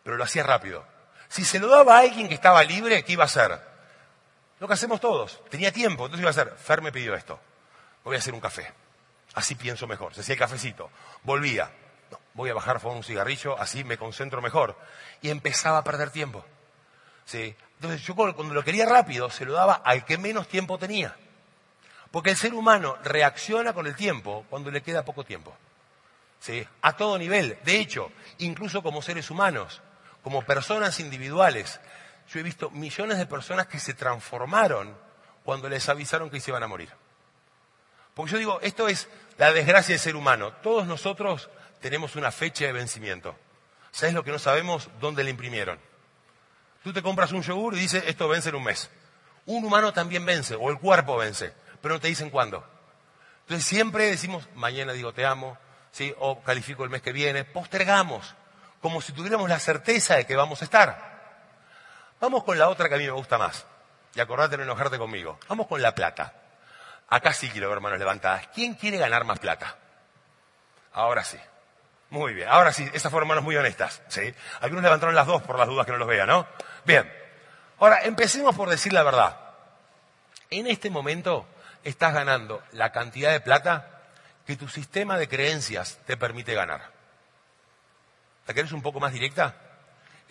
[0.02, 0.84] Pero lo hacía rápido.
[1.28, 3.69] Si se lo daba a alguien que estaba libre, ¿qué iba a hacer?
[4.60, 5.42] Lo que hacemos todos.
[5.50, 7.40] Tenía tiempo, entonces iba a hacer, Fer me pidió esto,
[8.04, 8.72] voy a hacer un café.
[9.34, 10.14] Así pienso mejor.
[10.14, 10.90] Se hacía el cafecito.
[11.22, 11.70] Volvía.
[12.34, 14.76] Voy a bajar a un cigarrillo, así me concentro mejor.
[15.22, 16.44] Y empezaba a perder tiempo.
[17.24, 17.54] ¿Sí?
[17.76, 21.16] Entonces yo cuando lo quería rápido, se lo daba al que menos tiempo tenía.
[22.10, 25.56] Porque el ser humano reacciona con el tiempo cuando le queda poco tiempo.
[26.40, 26.66] ¿Sí?
[26.82, 27.58] A todo nivel.
[27.64, 29.80] De hecho, incluso como seres humanos,
[30.24, 31.80] como personas individuales,
[32.32, 34.96] yo he visto millones de personas que se transformaron
[35.44, 36.90] cuando les avisaron que se iban a morir.
[38.14, 40.52] Porque yo digo, esto es la desgracia del ser humano.
[40.62, 43.36] Todos nosotros tenemos una fecha de vencimiento.
[43.90, 44.88] ¿Sabes lo que no sabemos?
[45.00, 45.78] ¿Dónde le imprimieron?
[46.84, 48.90] Tú te compras un yogur y dices, esto vence en un mes.
[49.46, 52.64] Un humano también vence, o el cuerpo vence, pero no te dicen cuándo.
[53.42, 55.58] Entonces siempre decimos, mañana digo te amo,
[55.90, 56.14] ¿sí?
[56.18, 58.36] o califico el mes que viene, postergamos,
[58.80, 61.09] como si tuviéramos la certeza de que vamos a estar.
[62.20, 63.66] Vamos con la otra que a mí me gusta más.
[64.14, 65.38] Y acordate de no enojarte conmigo.
[65.48, 66.34] Vamos con la plata.
[67.08, 68.48] Acá sí quiero ver manos levantadas.
[68.48, 69.76] ¿Quién quiere ganar más plata?
[70.92, 71.38] Ahora sí.
[72.10, 72.48] Muy bien.
[72.48, 74.02] Ahora sí, esas fueron manos muy honestas.
[74.08, 74.34] ¿sí?
[74.60, 76.46] Algunos levantaron las dos por las dudas que no los vea, ¿no?
[76.84, 77.10] Bien.
[77.78, 79.38] Ahora, empecemos por decir la verdad.
[80.50, 81.46] En este momento
[81.84, 84.02] estás ganando la cantidad de plata
[84.46, 86.90] que tu sistema de creencias te permite ganar.
[88.46, 89.54] ¿La querés un poco más directa?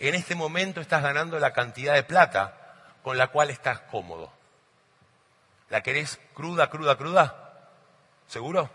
[0.00, 2.56] En este momento estás ganando la cantidad de plata
[3.02, 4.32] con la cual estás cómodo.
[5.68, 7.68] ¿La querés cruda, cruda, cruda?
[8.26, 8.70] ¿Seguro?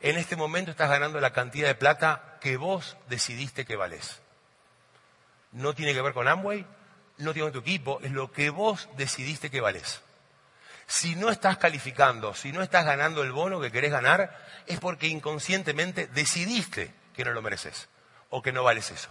[0.00, 4.20] En este momento estás ganando la cantidad de plata que vos decidiste que valés.
[5.52, 6.66] No tiene que ver con Amway,
[7.16, 10.02] no tiene que ver con tu equipo, es lo que vos decidiste que valés.
[10.86, 15.06] Si no estás calificando, si no estás ganando el bono que querés ganar, es porque
[15.06, 17.88] inconscientemente decidiste que no lo mereces
[18.28, 19.08] o que no vales eso.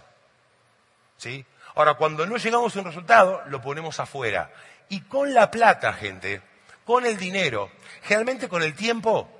[1.22, 1.46] ¿Sí?
[1.76, 4.50] Ahora, cuando no llegamos a un resultado, lo ponemos afuera.
[4.88, 6.42] Y con la plata, gente,
[6.84, 7.70] con el dinero,
[8.02, 9.30] generalmente con el tiempo,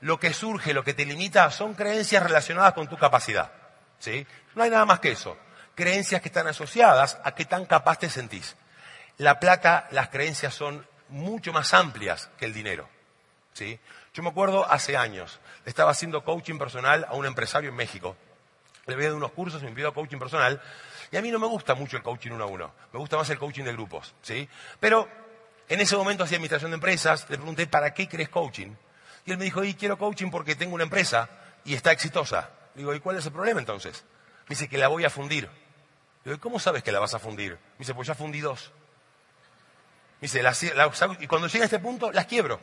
[0.00, 3.52] lo que surge, lo que te limita, son creencias relacionadas con tu capacidad.
[3.98, 4.26] ¿sí?
[4.54, 5.36] No hay nada más que eso.
[5.74, 8.56] Creencias que están asociadas a qué tan capaz te sentís.
[9.18, 12.88] La plata, las creencias son mucho más amplias que el dinero.
[13.52, 13.78] ¿sí?
[14.14, 18.16] Yo me acuerdo hace años, estaba haciendo coaching personal a un empresario en México.
[18.86, 20.62] Le había dado unos cursos y me pidió coaching personal.
[21.16, 22.74] Y a mí no me gusta mucho el coaching uno a uno.
[22.92, 24.14] Me gusta más el coaching de grupos.
[24.20, 24.46] ¿sí?
[24.78, 25.08] Pero
[25.66, 28.74] en ese momento hacía administración de empresas, le pregunté, ¿para qué crees coaching?
[29.24, 31.30] Y él me dijo, y quiero coaching porque tengo una empresa
[31.64, 32.50] y está exitosa.
[32.74, 34.04] Le digo, ¿y cuál es el problema entonces?
[34.40, 35.44] Me dice, que la voy a fundir.
[36.24, 37.52] Le digo, ¿cómo sabes que la vas a fundir?
[37.52, 38.70] Me dice, pues ya fundí dos.
[40.20, 40.42] Dice,
[41.18, 42.60] y cuando llegue a este punto, las quiebro.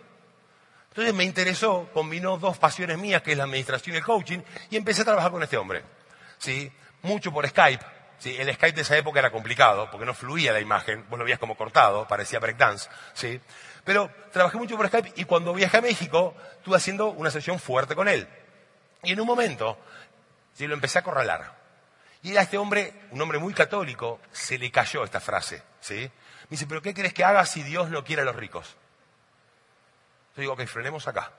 [0.90, 4.78] Entonces me interesó, combinó dos pasiones mías, que es la administración y el coaching, y
[4.78, 5.82] empecé a trabajar con este hombre.
[6.38, 6.72] ¿Sí?
[7.02, 7.84] Mucho por Skype,
[8.20, 8.36] ¿sí?
[8.38, 11.40] El Skype de esa época era complicado, porque no fluía la imagen, vos lo veías
[11.40, 13.40] como cortado, parecía breakdance, ¿sí?
[13.84, 17.96] Pero trabajé mucho por Skype y cuando viajé a México, estuve haciendo una sesión fuerte
[17.96, 18.28] con él.
[19.04, 19.78] Y en un momento,
[20.54, 20.68] ¿sí?
[20.68, 21.62] lo empecé a corralar.
[22.22, 25.96] Y a este hombre, un hombre muy católico, se le cayó esta frase, ¿sí?
[25.96, 28.78] Me dice, ¿pero qué crees que haga si Dios no quiere a los ricos?
[30.36, 31.34] Yo digo, ok, frenemos acá.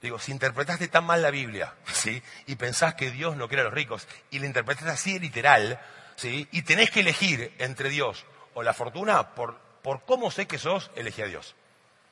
[0.00, 2.22] Digo, si interpretaste tan mal la Biblia, ¿sí?
[2.46, 5.80] Y pensás que Dios no quiere a los ricos, y la interpretaste así literal,
[6.14, 6.46] ¿sí?
[6.52, 10.90] Y tenés que elegir entre Dios o la fortuna, por, por cómo sé que sos,
[10.94, 11.56] elegí a Dios,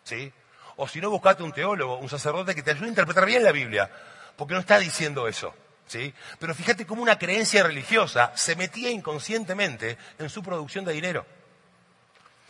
[0.03, 0.33] ¿sí?
[0.77, 3.53] O si no, buscate un teólogo, un sacerdote que te ayude a interpretar bien la
[3.53, 3.91] Biblia,
[4.37, 5.55] porque no está diciendo eso,
[5.87, 6.13] ¿sí?
[6.41, 11.25] Pero fíjate cómo una creencia religiosa se metía inconscientemente en su producción de dinero.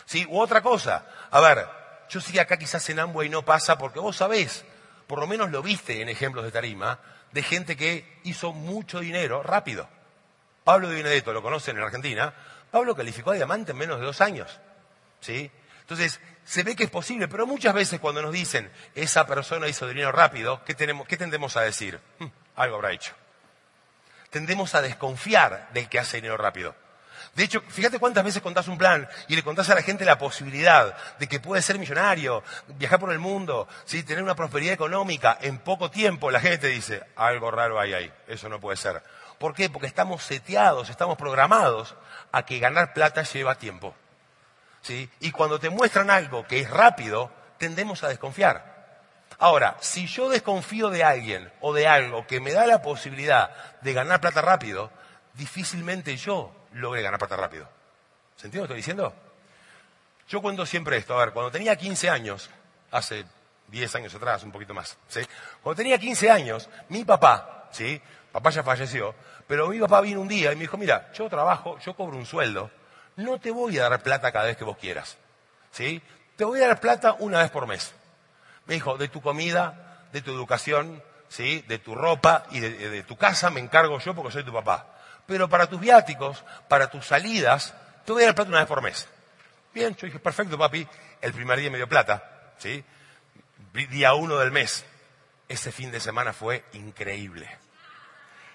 [0.07, 0.25] ¿Sí?
[0.31, 1.66] U otra cosa, a ver,
[2.09, 4.64] yo sé acá quizás en y no pasa porque vos sabés
[5.07, 6.99] por lo menos lo viste en ejemplos de tarima,
[7.33, 9.89] de gente que hizo mucho dinero rápido.
[10.64, 12.35] Pablo de Benedetto, lo conocen en Argentina,
[12.70, 14.59] Pablo calificó a diamante en menos de dos años.
[15.20, 15.51] ¿Sí?
[15.81, 19.87] Entonces, se ve que es posible, pero muchas veces cuando nos dicen esa persona hizo
[19.87, 22.01] dinero rápido, ¿qué, tenemos, qué tendemos a decir?
[22.18, 22.26] Hmm,
[22.57, 23.14] algo habrá hecho.
[24.31, 26.74] Tendemos a desconfiar del que hace dinero rápido.
[27.37, 30.16] De hecho, fíjate cuántas veces contás un plan y le contás a la gente la
[30.16, 32.43] posibilidad de que puede ser millonario,
[32.78, 34.03] viajar por el mundo, ¿sí?
[34.03, 36.30] tener una prosperidad económica en poco tiempo.
[36.30, 39.03] La gente dice, algo raro hay ahí, eso no puede ser.
[39.39, 39.68] ¿Por qué?
[39.68, 41.95] Porque estamos seteados, estamos programados
[42.32, 43.95] a que ganar plata lleva tiempo.
[44.80, 45.11] ¿sí?
[45.20, 49.03] Y cuando te muestran algo que es rápido, tendemos a desconfiar.
[49.39, 53.51] Ahora, si yo desconfío de alguien o de algo que me da la posibilidad
[53.82, 54.91] de ganar plata rápido,
[55.34, 57.68] difícilmente yo logre ganar plata rápido.
[58.37, 59.14] ¿Se entiende lo que estoy diciendo?
[60.29, 61.14] Yo cuento siempre esto.
[61.14, 62.51] A ver, cuando tenía 15 años,
[62.91, 63.24] hace
[63.68, 65.20] 10 años atrás, un poquito más, ¿sí?
[65.62, 68.01] Cuando tenía 15 años, mi papá, ¿sí?
[68.33, 69.14] Papá ya falleció,
[69.47, 72.27] pero mi papá vino un día y me dijo, mira, yo trabajo, yo cobro un
[72.27, 72.70] sueldo,
[73.16, 75.16] no te voy a dar plata cada vez que vos quieras,
[75.70, 76.03] ¿sí?
[76.37, 77.95] Te voy a dar plata una vez por mes.
[78.66, 81.64] Me dijo, de tu comida, de tu educación, ¿sí?
[81.66, 84.95] De tu ropa y de, de tu casa me encargo yo porque soy tu papá.
[85.27, 87.74] Pero para tus viáticos, para tus salidas,
[88.05, 89.09] te voy a dar plata una vez por mes.
[89.74, 90.87] Bien, yo dije, perfecto, papi.
[91.20, 92.85] El primer día me dio plata, ¿sí?
[93.72, 94.85] Día uno del mes.
[95.49, 97.49] Ese fin de semana fue increíble.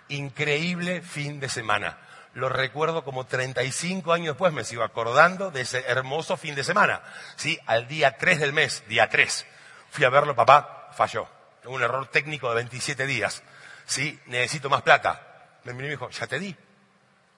[0.07, 1.97] Increíble fin de semana.
[2.34, 7.01] Lo recuerdo como 35 años después, me sigo acordando de ese hermoso fin de semana.
[7.36, 7.59] ¿Sí?
[7.65, 9.45] Al día 3 del mes, día 3.
[9.89, 11.28] Fui a verlo, papá, falló.
[11.65, 13.43] Un error técnico de 27 días.
[13.86, 14.19] ¿Sí?
[14.28, 15.30] Necesito más plata.
[15.64, 16.55] Me miró me dijo, ya te di.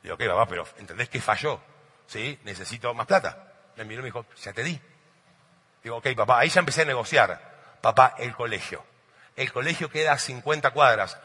[0.01, 1.61] Digo, ok, papá, pero ¿entendés que falló?
[2.07, 2.39] ¿Sí?
[2.43, 3.53] Necesito más plata.
[3.77, 4.79] Me miró y me dijo, ya te di.
[5.83, 7.77] Digo, ok, papá, ahí ya empecé a negociar.
[7.81, 8.85] Papá, el colegio.
[9.35, 11.17] El colegio queda a 50 cuadras.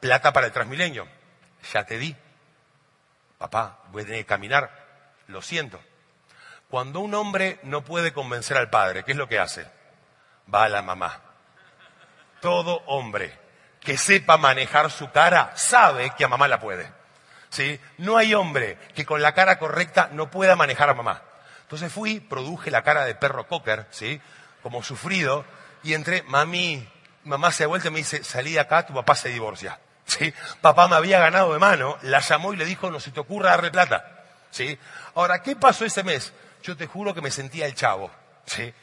[0.00, 1.06] Plata para el Transmilenio.
[1.72, 2.16] Ya te di.
[3.38, 4.70] Papá, voy a tener que caminar.
[5.26, 5.80] Lo siento.
[6.70, 9.66] Cuando un hombre no puede convencer al padre, ¿qué es lo que hace?
[10.52, 11.20] Va a la mamá.
[12.40, 13.45] Todo hombre
[13.86, 16.92] que sepa manejar su cara sabe que a mamá la puede.
[17.50, 17.80] ¿Sí?
[17.98, 21.22] No hay hombre que con la cara correcta no pueda manejar a mamá.
[21.62, 24.20] Entonces fui, produje la cara de perro cocker, ¿sí?
[24.60, 25.44] Como sufrido,
[25.84, 26.86] y entré, mami,
[27.22, 29.78] mamá se ha vuelto y me dice, salí de acá, tu papá se divorcia.
[30.04, 30.34] ¿Sí?
[30.60, 33.50] Papá me había ganado de mano, la llamó y le dijo, no se te ocurra
[33.50, 34.24] darle plata.
[34.50, 34.76] ¿Sí?
[35.14, 36.32] Ahora, ¿qué pasó ese mes?
[36.64, 38.10] Yo te juro que me sentía el chavo.
[38.46, 38.74] ¿Sí?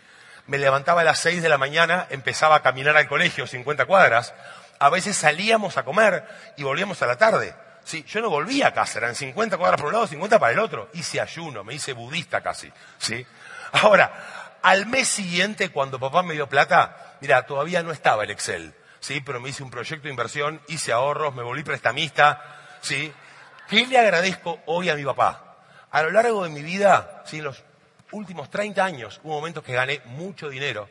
[0.47, 4.33] Me levantaba a las seis de la mañana, empezaba a caminar al colegio, 50 cuadras.
[4.83, 6.27] A veces salíamos a comer
[6.57, 7.55] y volvíamos a la tarde.
[7.85, 10.59] Sí, yo no volvía a casa, eran 50 cuadras por un lado, 50 para el
[10.59, 10.89] otro.
[10.91, 12.69] Hice ayuno, me hice budista casi.
[12.97, 13.25] ¿sí?
[13.71, 18.75] Ahora, al mes siguiente, cuando papá me dio plata, mira, todavía no estaba el Excel.
[18.99, 19.21] ¿sí?
[19.21, 22.43] Pero me hice un proyecto de inversión, hice ahorros, me volví prestamista.
[22.81, 23.13] ¿sí?
[23.69, 25.59] ¿Qué le agradezco hoy a mi papá?
[25.91, 27.37] A lo largo de mi vida, ¿sí?
[27.37, 27.63] en los
[28.11, 30.89] últimos 30 años, hubo momentos que gané mucho dinero.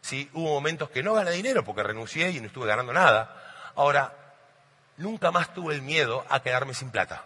[0.00, 0.30] ¿Sí?
[0.32, 3.72] Hubo momentos que no gané dinero porque renuncié y no estuve ganando nada.
[3.76, 4.14] Ahora,
[4.96, 7.24] nunca más tuve el miedo a quedarme sin plata.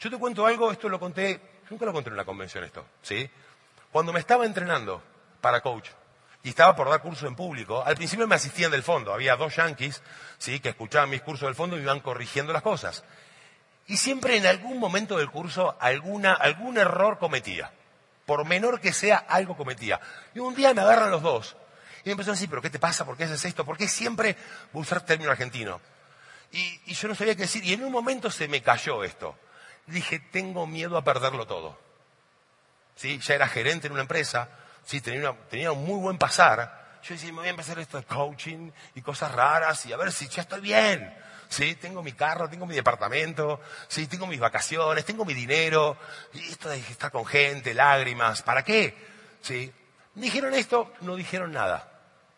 [0.00, 1.40] Yo te cuento algo, esto lo conté,
[1.70, 3.28] nunca lo conté en una convención esto, ¿sí?
[3.90, 5.02] Cuando me estaba entrenando
[5.40, 5.88] para coach
[6.42, 9.56] y estaba por dar curso en público, al principio me asistían del fondo, había dos
[9.56, 10.02] yankees,
[10.38, 10.60] ¿sí?
[10.60, 13.04] Que escuchaban mis cursos del fondo y me iban corrigiendo las cosas.
[13.86, 17.70] Y siempre en algún momento del curso alguna, algún error cometía.
[18.26, 20.00] Por menor que sea, algo cometía.
[20.34, 21.56] Y un día me agarran los dos.
[22.04, 23.04] Y me empezaron a decir, ¿pero qué te pasa?
[23.06, 23.64] ¿Por qué haces esto?
[23.64, 24.36] ¿Por qué siempre
[24.72, 25.80] voy a usar término argentino?
[26.50, 27.64] Y, yo no sabía qué decir.
[27.64, 29.36] Y en un momento se me cayó esto.
[29.86, 31.78] Dije, tengo miedo a perderlo todo.
[32.96, 33.18] ¿Sí?
[33.20, 34.48] Ya era gerente en una empresa.
[34.84, 35.00] ¿Sí?
[35.00, 36.98] Tenía, una, tenía un muy buen pasar.
[37.04, 40.10] Yo decía, me voy a empezar esto de coaching y cosas raras y a ver
[40.10, 41.16] si ya estoy bien.
[41.48, 41.76] ¿Sí?
[41.76, 44.06] Tengo mi carro, tengo mi departamento, ¿sí?
[44.06, 45.96] Tengo mis vacaciones, tengo mi dinero.
[46.34, 48.94] Y esto de estar con gente, lágrimas, ¿para qué?
[49.40, 49.72] ¿Sí?
[50.14, 51.92] Dijeron esto, no dijeron nada.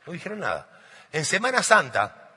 [0.06, 0.68] No dijeron nada.
[1.12, 2.28] En Semana Santa,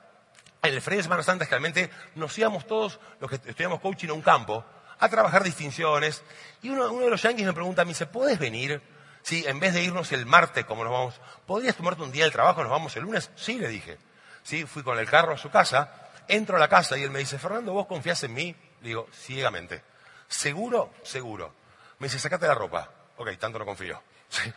[0.62, 4.12] en el Feria de Semana Santa, realmente nos íbamos todos, los que estudiamos coaching, a
[4.12, 4.64] un campo,
[4.98, 6.22] a trabajar distinciones.
[6.62, 8.80] Y uno, de los yanquis me pregunta, me dice, ¿puedes venir?
[9.22, 12.32] Sí, en vez de irnos el martes, como nos vamos, ¿podrías tomarte un día del
[12.32, 12.62] trabajo?
[12.62, 13.30] ¿Nos vamos el lunes?
[13.34, 13.98] Sí, le dije.
[14.42, 16.01] Sí, fui con el carro a su casa,
[16.32, 18.56] entro a la casa y él me dice, Fernando, ¿vos confías en mí?
[18.80, 19.82] Le digo, ciegamente.
[20.28, 20.92] ¿Seguro?
[21.02, 21.54] Seguro.
[21.98, 22.90] Me dice, sacate la ropa.
[23.16, 24.02] Ok, tanto no confío.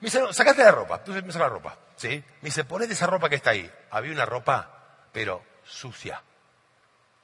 [0.00, 0.96] Me dice, no, sacate la ropa.
[0.96, 1.76] Entonces me saca la ropa.
[1.96, 2.24] ¿Sí?
[2.40, 3.70] Me dice, ponete esa ropa que está ahí.
[3.90, 6.22] Había una ropa, pero sucia.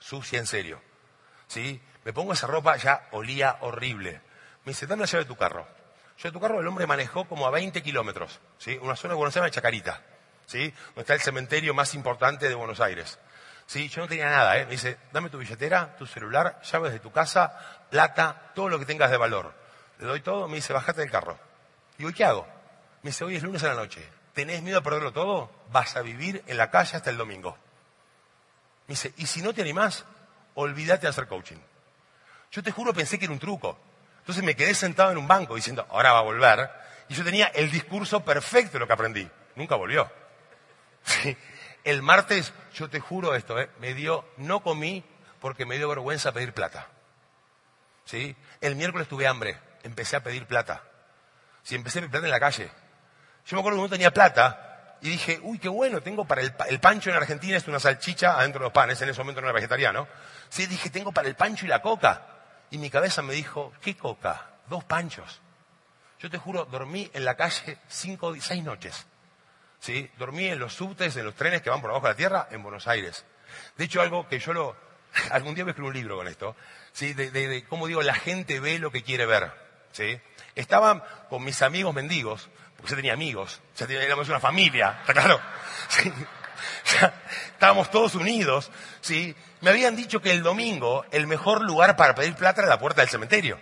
[0.01, 0.81] Sucia en serio.
[1.47, 1.81] ¿Sí?
[2.05, 4.21] Me pongo esa ropa, ya olía horrible.
[4.65, 5.67] Me dice, dame la llave de tu carro.
[6.19, 8.41] Yo de tu carro el hombre manejó como a 20 kilómetros.
[8.59, 8.77] ¿Sí?
[8.83, 10.03] Una zona de Buenos Aires, Chacarita.
[10.47, 10.75] ¿Sí?
[10.87, 13.19] Donde está el cementerio más importante de Buenos Aires.
[13.69, 13.87] ¿Sí?
[13.91, 14.65] Yo no tenía nada, ¿eh?
[14.65, 18.87] Me dice, dame tu billetera, tu celular, llaves de tu casa, plata, todo lo que
[18.87, 19.53] tengas de valor.
[19.99, 21.39] Le doy todo, me dice, bájate del carro.
[21.99, 22.47] ¿y qué hago?
[23.03, 24.09] Me dice, hoy es lunes a la noche.
[24.33, 25.53] ¿Tenés miedo a perderlo todo?
[25.71, 27.59] Vas a vivir en la calle hasta el domingo.
[28.87, 30.07] Me dice, y si no te animás,
[30.55, 31.59] olvídate de hacer coaching.
[32.51, 33.79] Yo te juro, pensé que era un truco.
[34.21, 36.71] Entonces me quedé sentado en un banco diciendo, ahora va a volver.
[37.11, 39.29] Y yo tenía el discurso perfecto de lo que aprendí.
[39.57, 40.11] Nunca volvió.
[41.89, 43.71] El martes, yo te juro esto, ¿eh?
[43.81, 45.03] me dio, no comí
[45.41, 46.87] porque me dio vergüenza pedir plata.
[48.05, 48.37] ¿Sí?
[48.61, 50.83] El miércoles tuve hambre, empecé a pedir plata.
[51.63, 52.71] Sí, empecé a pedir plata en la calle.
[53.47, 56.53] Yo me acuerdo que no tenía plata y dije, uy, qué bueno, tengo para el,
[56.69, 59.47] el, pancho en Argentina, es una salchicha adentro de los panes, en ese momento no
[59.47, 60.07] era vegetariano.
[60.51, 62.21] Sí, dije, tengo para el pancho y la coca.
[62.71, 64.51] Y mi cabeza me dijo, ¿qué coca?
[64.69, 65.41] Dos panchos.
[66.21, 69.07] Yo te juro, dormí en la calle cinco, seis noches.
[69.81, 70.11] ¿Sí?
[70.19, 72.63] Dormí en los subtes, en los trenes que van por abajo de la tierra, en
[72.63, 73.25] Buenos Aires.
[73.77, 74.77] De hecho, algo que yo lo...
[75.31, 76.55] Algún día me escribí un libro con esto,
[76.93, 77.15] ¿sí?
[77.15, 79.51] De, de, de cómo digo, la gente ve lo que quiere ver.
[79.93, 80.21] ¿sí?
[80.55, 85.41] Estaba con mis amigos mendigos, porque yo tenía amigos, ya teníamos una familia, ¿está claro?
[85.89, 86.13] ¿Sí?
[87.53, 88.71] Estábamos todos unidos,
[89.01, 89.35] ¿sí?
[89.61, 93.03] Me habían dicho que el domingo el mejor lugar para pedir plata era la puerta
[93.03, 93.61] del cementerio.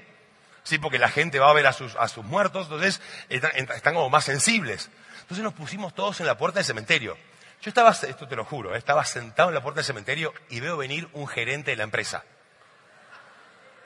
[0.62, 4.10] Sí, porque la gente va a ver a sus, a sus muertos, entonces están como
[4.10, 4.90] más sensibles.
[5.26, 7.16] Entonces nos pusimos todos en la puerta del cementerio.
[7.60, 8.78] Yo estaba, esto te lo juro, ¿eh?
[8.78, 12.22] estaba sentado en la puerta del cementerio y veo venir un gerente de la empresa.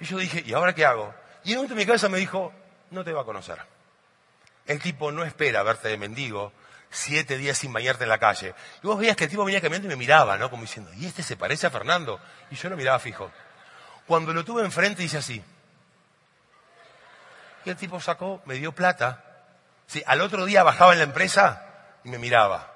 [0.00, 1.14] Y yo dije, ¿y ahora qué hago?
[1.44, 2.52] Y en un momento mi cabeza me dijo,
[2.90, 3.58] no te va a conocer.
[4.66, 6.52] El tipo no espera verte de mendigo
[6.90, 8.54] siete días sin bañarte en la calle.
[8.82, 10.50] Y vos veías que el tipo venía caminando y me miraba, ¿no?
[10.50, 12.20] Como diciendo, ¿y este se parece a Fernando?
[12.50, 13.30] Y yo lo miraba fijo.
[14.06, 15.42] Cuando lo tuve enfrente hice así.
[17.64, 19.29] Y el tipo sacó, me dio plata.
[19.90, 21.66] Sí, al otro día bajaba en la empresa
[22.04, 22.72] y me miraba.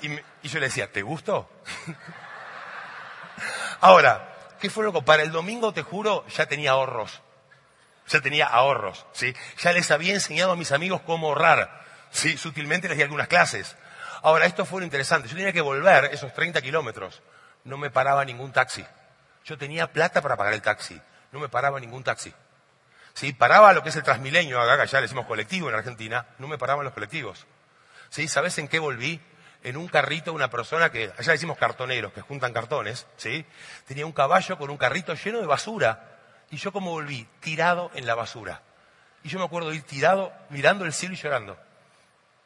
[0.00, 0.08] Y,
[0.48, 1.48] yo le decía, ¿te gustó?
[3.80, 5.04] Ahora, ¿qué fue loco?
[5.04, 7.22] Para el domingo, te juro, ya tenía ahorros.
[8.08, 9.32] Ya tenía ahorros, ¿sí?
[9.58, 12.36] Ya les había enseñado a mis amigos cómo ahorrar, ¿sí?
[12.36, 13.76] Sutilmente les di algunas clases.
[14.22, 15.28] Ahora, esto fue lo interesante.
[15.28, 17.22] Yo tenía que volver esos 30 kilómetros.
[17.62, 18.84] No me paraba ningún taxi.
[19.44, 21.00] Yo tenía plata para pagar el taxi.
[21.30, 22.34] No me paraba ningún taxi.
[23.18, 23.32] ¿Sí?
[23.32, 26.24] Paraba lo que es el Transmilenio, acá ya le decimos colectivo en Argentina.
[26.38, 27.48] No me paraban los colectivos.
[28.10, 28.28] ¿Sí?
[28.28, 29.20] ¿Sabes en qué volví?
[29.64, 33.44] En un carrito, una persona que, allá decimos cartoneros, que juntan cartones, ¿sí?
[33.88, 36.16] Tenía un caballo con un carrito lleno de basura.
[36.50, 38.62] Y yo como volví, tirado en la basura.
[39.24, 41.58] Y yo me acuerdo de ir tirado, mirando el cielo y llorando.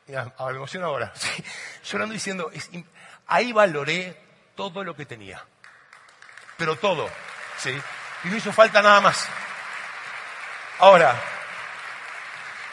[0.07, 1.13] Mira, a- me emociono ahora.
[1.15, 1.45] ¿sí?
[1.85, 2.51] Llorando diciendo,
[3.27, 4.19] ahí valoré
[4.57, 5.45] todo lo que tenía.
[6.57, 7.11] Pero todo,
[7.59, 7.79] ¿sí?
[8.25, 9.29] Y no hizo falta nada más.
[10.83, 11.15] Ahora,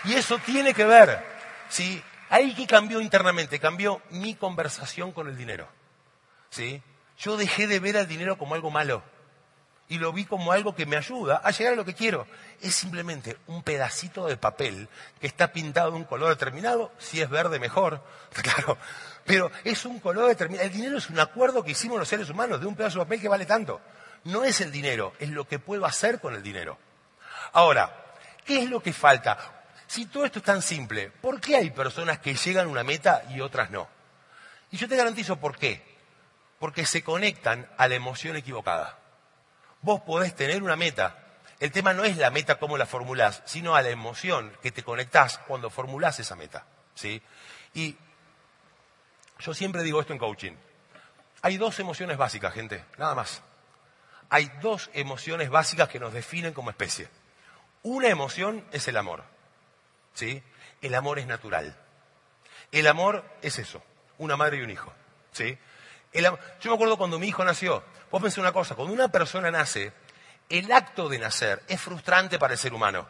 [0.04, 1.24] y eso tiene que ver,
[1.70, 2.02] ¿sí?
[2.32, 5.68] Ahí que cambió internamente, cambió mi conversación con el dinero,
[6.50, 6.82] ¿sí?
[7.20, 9.04] Yo dejé de ver al dinero como algo malo
[9.90, 12.26] y lo vi como algo que me ayuda a llegar a lo que quiero.
[12.62, 14.90] Es simplemente un pedacito de papel
[15.22, 18.04] que está pintado de un color determinado, si es verde mejor,
[18.42, 18.80] claro,
[19.24, 20.66] pero es un color determinado.
[20.66, 23.22] El dinero es un acuerdo que hicimos los seres humanos de un pedazo de papel
[23.22, 23.80] que vale tanto.
[24.24, 26.80] No es el dinero, es lo que puedo hacer con el dinero.
[27.54, 28.14] Ahora,
[28.46, 29.38] ¿qué es lo que falta?
[29.88, 33.24] Si todo esto es tan simple, ¿por qué hay personas que llegan a una meta
[33.30, 33.88] y otras no?
[34.72, 35.84] Y yo te garantizo por qué.
[36.60, 39.00] Porque se conectan a la emoción equivocada.
[39.82, 41.26] Vos podés tener una meta.
[41.60, 44.84] El tema no es la meta como la formulás, sino a la emoción que te
[44.84, 46.66] conectás cuando formulás esa meta.
[46.96, 47.22] ¿sí?
[47.74, 47.98] Y
[49.40, 50.54] yo siempre digo esto en coaching.
[51.42, 53.42] Hay dos emociones básicas, gente, nada más.
[54.30, 57.10] Hay dos emociones básicas que nos definen como especie.
[57.84, 59.24] Una emoción es el amor.
[60.14, 60.44] ¿sí?
[60.82, 61.76] El amor es natural.
[62.72, 63.82] El amor es eso,
[64.18, 64.94] una madre y un hijo.
[65.32, 65.58] ¿sí?
[66.12, 69.50] El yo me acuerdo cuando mi hijo nació, vos pensé una cosa, cuando una persona
[69.50, 69.94] nace,
[70.50, 73.08] el acto de nacer es frustrante para el ser humano.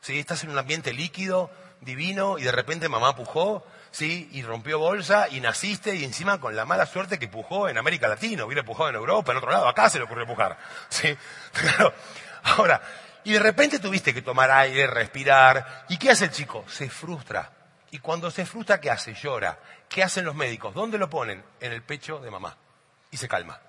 [0.00, 0.18] ¿sí?
[0.18, 1.50] Estás en un ambiente líquido,
[1.80, 4.28] divino, y de repente mamá pujó, ¿sí?
[4.32, 8.08] y rompió bolsa, y naciste, y encima con la mala suerte que pujó en América
[8.08, 10.58] Latina, hubiera pujado en Europa, en otro lado, acá se le ocurrió pujar.
[10.88, 11.16] ¿sí?
[11.52, 11.94] Claro.
[12.42, 12.82] Ahora,
[13.24, 16.64] y de repente tuviste que tomar aire, respirar, ¿y qué hace el chico?
[16.68, 17.50] Se frustra.
[17.90, 19.14] Y cuando se frustra, ¿qué hace?
[19.14, 19.58] Llora.
[19.88, 20.74] ¿Qué hacen los médicos?
[20.74, 21.44] ¿Dónde lo ponen?
[21.60, 22.56] En el pecho de mamá.
[23.10, 23.60] Y se calma.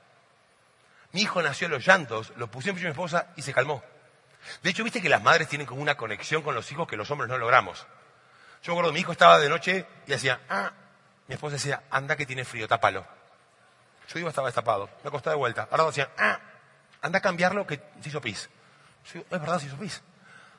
[1.12, 3.54] Mi hijo nació en los llantos, lo puse en pecho de mi esposa y se
[3.54, 3.84] calmó.
[4.62, 7.10] De hecho, viste que las madres tienen como una conexión con los hijos que los
[7.12, 7.86] hombres no logramos.
[8.62, 10.74] Yo me acuerdo, mi hijo estaba de noche y hacía, ah,
[11.28, 13.06] mi esposa decía, anda que tiene frío, tápalo.
[14.08, 15.68] Yo iba, estaba destapado, me acostaba de vuelta.
[15.72, 16.40] Ahora decía, ah,
[17.02, 18.50] anda a cambiarlo que se hizo pis.
[19.14, 20.02] Es verdad, hizo pis.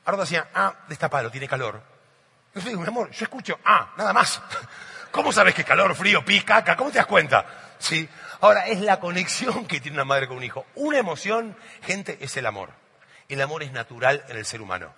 [0.05, 1.83] Ahora decía, ah, destapalo, tiene calor.
[2.55, 4.41] Yo digo, mi amor, yo escucho, ah, nada más.
[5.11, 6.77] ¿Cómo sabes que calor, frío, pis, caca?
[6.77, 7.45] ¿Cómo te das cuenta?
[7.79, 8.09] Sí.
[8.41, 10.67] Ahora, es la conexión que tiene una madre con un hijo.
[10.75, 12.71] Una emoción, gente, es el amor.
[13.29, 14.95] El amor es natural en el ser humano.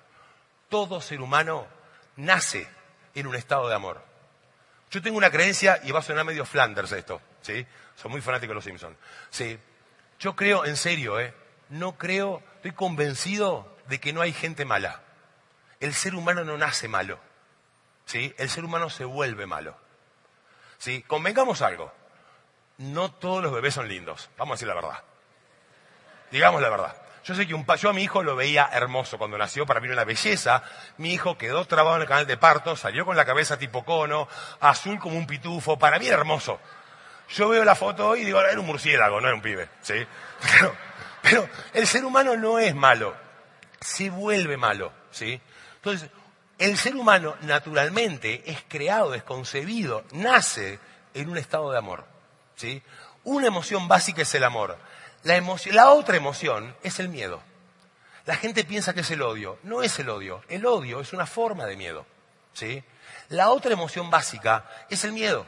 [0.69, 1.67] Todo ser humano
[2.17, 2.69] nace
[3.15, 4.05] en un estado de amor.
[4.91, 7.67] Yo tengo una creencia, y va a sonar medio Flanders esto, ¿sí?
[7.97, 8.97] Soy muy fanático de los Simpsons.
[9.31, 9.59] Sí.
[10.19, 11.35] Yo creo, en serio, ¿eh?
[11.69, 15.01] No creo, estoy convencido de que no hay gente mala.
[15.81, 17.21] El ser humano no nace malo.
[18.05, 18.35] ¿Sí?
[18.37, 19.77] El ser humano se vuelve malo.
[20.79, 21.03] ¿Sí?
[21.03, 21.93] Convengamos algo.
[22.79, 24.29] No todos los bebés son lindos.
[24.37, 25.03] Vamos a decir la verdad.
[26.33, 26.97] Digamos la verdad.
[27.25, 29.87] Yo sé que un yo a mi hijo lo veía hermoso cuando nació, para mí
[29.87, 30.63] era una belleza.
[30.97, 34.29] Mi hijo quedó trabado en el canal de parto, salió con la cabeza tipo cono,
[34.61, 36.59] azul como un pitufo, para mí era hermoso.
[37.29, 39.95] Yo veo la foto y digo, era un murciélago, no era un pibe, ¿sí?
[40.41, 40.75] Pero,
[41.29, 43.15] Pero el ser humano no es malo,
[43.81, 45.41] se vuelve malo, ¿sí?
[45.77, 46.11] Entonces,
[46.59, 50.79] el ser humano naturalmente es creado, es concebido, nace
[51.15, 52.05] en un estado de amor,
[52.57, 52.83] ¿sí?
[53.25, 54.79] Una emoción básica es el amor.
[55.23, 55.41] La,
[55.73, 57.43] la otra emoción es el miedo.
[58.25, 59.59] La gente piensa que es el odio.
[59.63, 60.43] No es el odio.
[60.49, 62.07] El odio es una forma de miedo.
[62.53, 62.83] ¿sí?
[63.31, 65.47] La otra emoción básica es el miedo.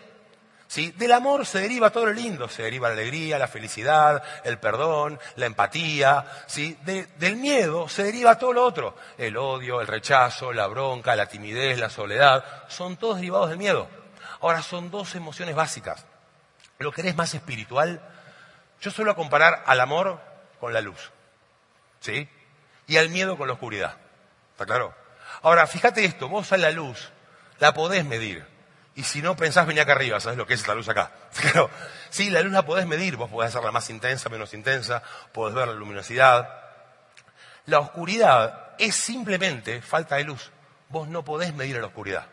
[0.70, 0.92] ¿Sí?
[0.92, 2.48] Del amor se deriva todo lo lindo.
[2.48, 6.24] Se deriva la alegría, la felicidad, el perdón, la empatía.
[6.46, 6.78] ¿sí?
[6.84, 8.96] del miedo se deriva todo lo otro.
[9.18, 12.44] El odio, el rechazo, la bronca, la timidez, la soledad.
[12.68, 13.88] Son todos derivados del miedo.
[14.40, 16.06] Ahora, son dos emociones básicas.
[16.78, 18.00] Lo que eres más espiritual,
[18.80, 20.20] yo suelo comparar al amor
[20.60, 21.10] con la luz.
[22.00, 22.28] ¿Sí?
[22.90, 23.94] y al miedo con la oscuridad.
[24.50, 24.92] ¿Está claro?
[25.42, 27.10] Ahora, fíjate esto, vos a la luz
[27.60, 28.44] la podés medir.
[29.00, 31.10] Y si no pensás, venía acá arriba, ¿sabes lo que es esta luz acá?
[31.40, 31.70] Claro,
[32.10, 35.68] sí, la luz la podés medir, vos podés hacerla más intensa, menos intensa, podés ver
[35.68, 36.50] la luminosidad.
[37.64, 40.50] La oscuridad es simplemente falta de luz.
[40.90, 42.26] Vos no podés medir la oscuridad.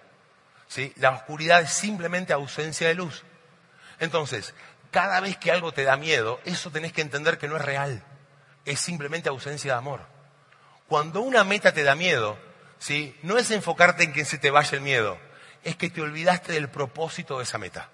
[0.68, 0.92] ¿sí?
[0.98, 3.24] La oscuridad es simplemente ausencia de luz.
[4.02, 4.54] Entonces,
[4.92, 8.04] cada vez que algo te da miedo, eso tenés que entender que no es real.
[8.66, 10.02] Es simplemente ausencia de amor.
[10.90, 12.38] Cuando una meta te da miedo,
[12.78, 13.18] ¿sí?
[13.24, 15.18] no es enfocarte en que se te vaya el miedo,
[15.68, 17.90] es que te olvidaste del propósito de esa meta.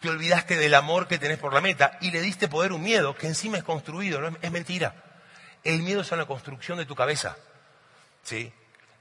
[0.00, 3.14] Te olvidaste del amor que tenés por la meta y le diste poder un miedo
[3.14, 4.96] que encima es construido, no es, mentira.
[5.62, 7.36] El miedo es una construcción de tu cabeza.
[8.24, 8.52] ¿sí?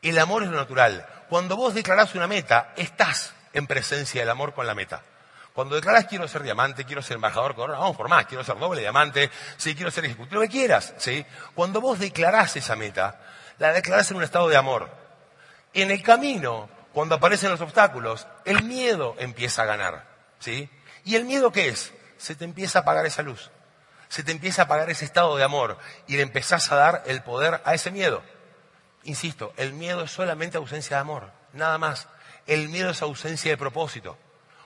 [0.04, 1.04] El amor es lo natural.
[1.30, 5.02] Cuando vos declarás una meta, estás en presencia del amor con la meta.
[5.54, 9.32] Cuando declaras quiero ser diamante, quiero ser embajador vamos por más, quiero ser doble diamante,
[9.58, 11.26] sí, quiero ser ejecutivo, lo que quieras, ¿sí?
[11.56, 13.20] Cuando vos declarás esa meta,
[13.58, 14.90] la declarás en un estado de amor.
[15.74, 20.06] En el camino, cuando aparecen los obstáculos, el miedo empieza a ganar,
[20.40, 20.70] ¿sí?
[21.06, 21.94] ¿Y el miedo qué es?
[22.18, 23.50] Se te empieza a apagar esa luz,
[24.10, 25.78] se te empieza a apagar ese estado de amor
[26.08, 28.22] y le empezás a dar el poder a ese miedo.
[29.04, 32.08] Insisto, el miedo es solamente ausencia de amor, nada más.
[32.46, 34.18] El miedo es ausencia de propósito.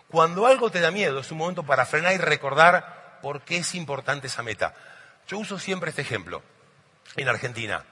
[0.09, 3.75] Cuando algo te da miedo, es un momento para frenar y recordar por qué es
[3.75, 4.73] importante esa meta.
[5.27, 6.41] Yo uso siempre este ejemplo.
[7.15, 7.83] En Argentina,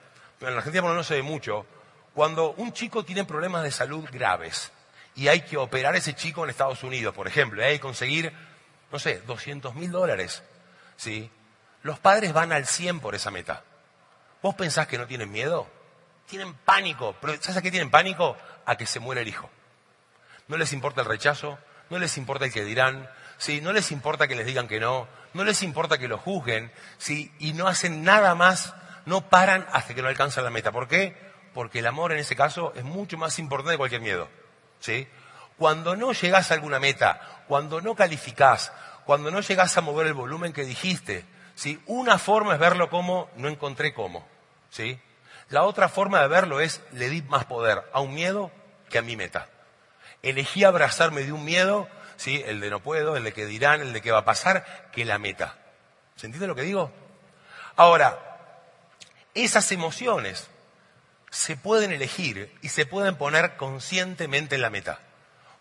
[0.42, 1.66] en Argentina no se ve mucho,
[2.14, 4.72] cuando un chico tiene problemas de salud graves
[5.16, 7.82] y hay que operar a ese chico en Estados Unidos, por ejemplo, y hay que
[7.82, 8.34] conseguir,
[8.92, 10.44] no sé, 200 mil dólares,
[10.96, 11.30] ¿sí?
[11.82, 13.64] Los padres van al 100 por esa meta.
[14.42, 15.68] ¿Vos pensás que no tienen miedo?
[16.28, 17.16] Tienen pánico.
[17.20, 18.38] Pero ¿sabes a qué tienen pánico?
[18.66, 19.50] A que se muera el hijo.
[20.48, 21.58] No les importa el rechazo,
[21.90, 23.62] no les importa el que dirán, ¿sí?
[23.62, 27.32] no les importa que les digan que no, no les importa que lo juzguen, ¿sí?
[27.40, 28.74] y no hacen nada más,
[29.06, 30.72] no paran hasta que no alcanzan la meta.
[30.72, 31.33] ¿Por qué?
[31.54, 34.28] Porque el amor en ese caso es mucho más importante que cualquier miedo.
[34.80, 35.08] ¿sí?
[35.58, 38.72] Cuando no llegás a alguna meta, cuando no calificás,
[39.06, 41.26] cuando no llegás a mover el volumen que dijiste,
[41.56, 41.82] ¿sí?
[41.86, 44.28] una forma es verlo como no encontré cómo.
[44.70, 45.00] ¿sí?
[45.50, 48.52] La otra forma de verlo es le di más poder a un miedo
[48.90, 49.48] que a mi meta
[50.24, 52.42] elegí abrazarme de un miedo, ¿sí?
[52.48, 55.06] el de no puedo, el de que dirán, el de qué va a pasar, que
[55.06, 55.58] la meta.
[56.16, 56.92] ¿Se entiende lo que digo?
[57.76, 58.40] Ahora,
[59.36, 60.50] esas emociones
[61.34, 65.00] se pueden elegir y se pueden poner conscientemente en la meta.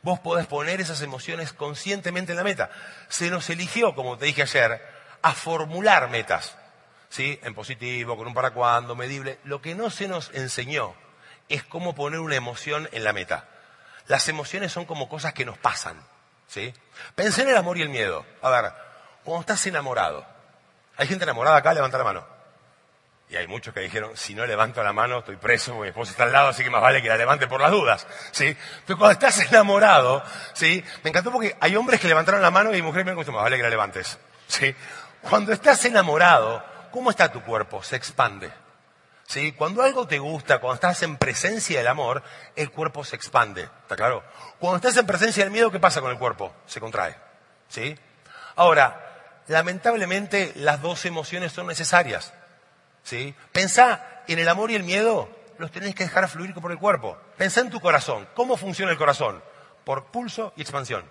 [0.03, 2.71] Vos podés poner esas emociones conscientemente en la meta.
[3.09, 4.87] Se nos eligió, como te dije ayer,
[5.23, 6.59] a formular metas.
[7.09, 7.41] ¿Sí?
[7.43, 9.39] En positivo, con un para cuándo, medible.
[9.45, 10.95] Lo que no se nos enseñó
[11.49, 13.49] es cómo poner una emoción en la meta.
[14.09, 15.97] Las emociones son como cosas que nos pasan.
[16.49, 16.75] ¿sí?
[17.15, 18.27] Pensé en el amor y el miedo.
[18.43, 18.73] A ver,
[19.25, 20.27] cuando estás enamorado,
[20.99, 21.73] ¿hay gente enamorada acá?
[21.73, 22.42] Levanta la mano.
[23.33, 26.25] Y hay muchos que dijeron, si no levanto la mano, estoy preso, mi esposa está
[26.25, 28.07] al lado, así que más vale que la levante por las dudas.
[28.31, 28.55] ¿sí?
[28.87, 30.23] Pero cuando estás enamorado,
[30.53, 30.85] ¿sí?
[31.03, 33.57] me encantó porque hay hombres que levantaron la mano y mujeres me dijeron, más vale
[33.57, 34.19] que la levantes.
[34.47, 34.77] ¿sí?
[35.23, 37.83] Cuando estás enamorado, ¿cómo está tu cuerpo?
[37.83, 38.53] Se expande.
[39.27, 39.53] ¿Sí?
[39.53, 42.23] Cuando algo te gusta, cuando estás en presencia del amor,
[42.55, 43.63] el cuerpo se expande.
[43.63, 44.23] ¿Está claro?
[44.59, 46.53] Cuando estás en presencia del miedo, ¿qué pasa con el cuerpo?
[46.67, 47.17] Se contrae.
[47.67, 47.99] ¿Sí?
[48.57, 52.35] Ahora, lamentablemente las dos emociones son necesarias.
[53.03, 53.35] ¿Sí?
[53.53, 55.29] Pensá en el amor y el miedo,
[55.59, 57.19] los tenés que dejar fluir por el cuerpo.
[57.37, 58.29] Pensá en tu corazón.
[58.35, 59.43] ¿Cómo funciona el corazón?
[59.85, 61.09] Por pulso y expansión.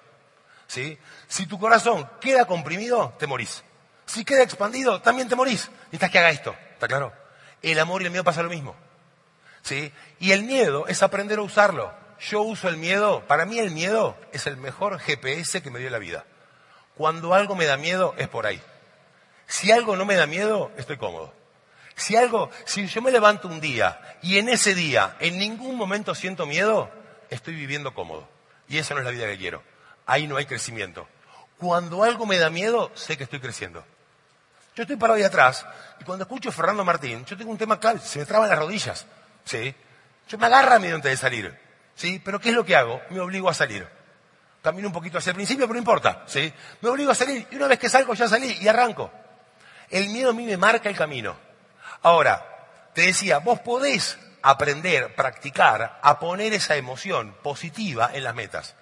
[0.67, 3.63] Si tu corazón queda comprimido, te morís.
[4.05, 5.69] Si queda expandido, también te morís.
[5.83, 6.55] Necesitas que haga esto.
[6.73, 7.13] ¿Está claro?
[7.61, 8.75] El amor y el miedo pasa lo mismo.
[9.61, 9.91] ¿Sí?
[10.19, 11.93] Y el miedo es aprender a usarlo.
[12.19, 15.89] Yo uso el miedo, para mí el miedo es el mejor GPS que me dio
[15.89, 16.25] la vida.
[16.95, 18.61] Cuando algo me da miedo, es por ahí.
[19.47, 21.33] Si algo no me da miedo, estoy cómodo.
[22.01, 26.15] Si algo, si yo me levanto un día y en ese día en ningún momento
[26.15, 26.89] siento miedo,
[27.29, 28.27] estoy viviendo cómodo.
[28.67, 29.61] Y esa no es la vida que quiero.
[30.07, 31.07] Ahí no hay crecimiento.
[31.59, 33.85] Cuando algo me da miedo, sé que estoy creciendo.
[34.75, 35.63] Yo estoy parado ahí atrás
[35.99, 38.57] y cuando escucho a Fernando Martín, yo tengo un tema clave, se me traban las
[38.57, 39.05] rodillas.
[39.45, 39.75] ¿sí?
[40.27, 41.55] Yo me agarra miedo antes de salir.
[41.93, 42.19] ¿sí?
[42.25, 42.99] Pero ¿qué es lo que hago?
[43.11, 43.87] Me obligo a salir.
[44.63, 46.23] Camino un poquito hacia el principio, pero no importa.
[46.25, 46.51] ¿sí?
[46.81, 49.11] Me obligo a salir y una vez que salgo ya salí y arranco.
[49.91, 51.50] El miedo a mí me marca el camino.
[52.01, 52.45] Ahora,
[52.93, 58.75] te decía, vos podés aprender, practicar, a poner esa emoción positiva en las metas.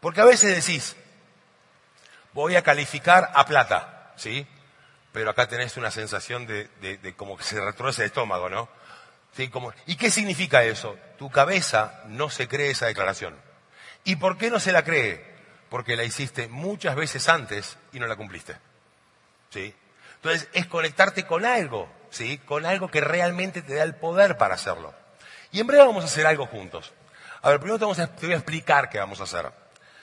[0.00, 0.96] Porque a veces decís,
[2.32, 4.46] voy a calificar a plata, ¿sí?
[5.12, 8.68] Pero acá tenés una sensación de, de, de como que se retrocede el estómago, ¿no?
[9.36, 9.50] ¿Sí?
[9.86, 10.98] ¿Y qué significa eso?
[11.18, 13.36] Tu cabeza no se cree esa declaración.
[14.04, 15.24] ¿Y por qué no se la cree?
[15.70, 18.56] Porque la hiciste muchas veces antes y no la cumpliste.
[19.50, 19.74] ¿Sí?
[20.16, 22.38] Entonces, es conectarte con algo, ¿sí?
[22.38, 24.94] Con algo que realmente te da el poder para hacerlo.
[25.52, 26.92] Y en breve vamos a hacer algo juntos.
[27.42, 29.50] A ver, primero te, vamos a- te voy a explicar qué vamos a hacer.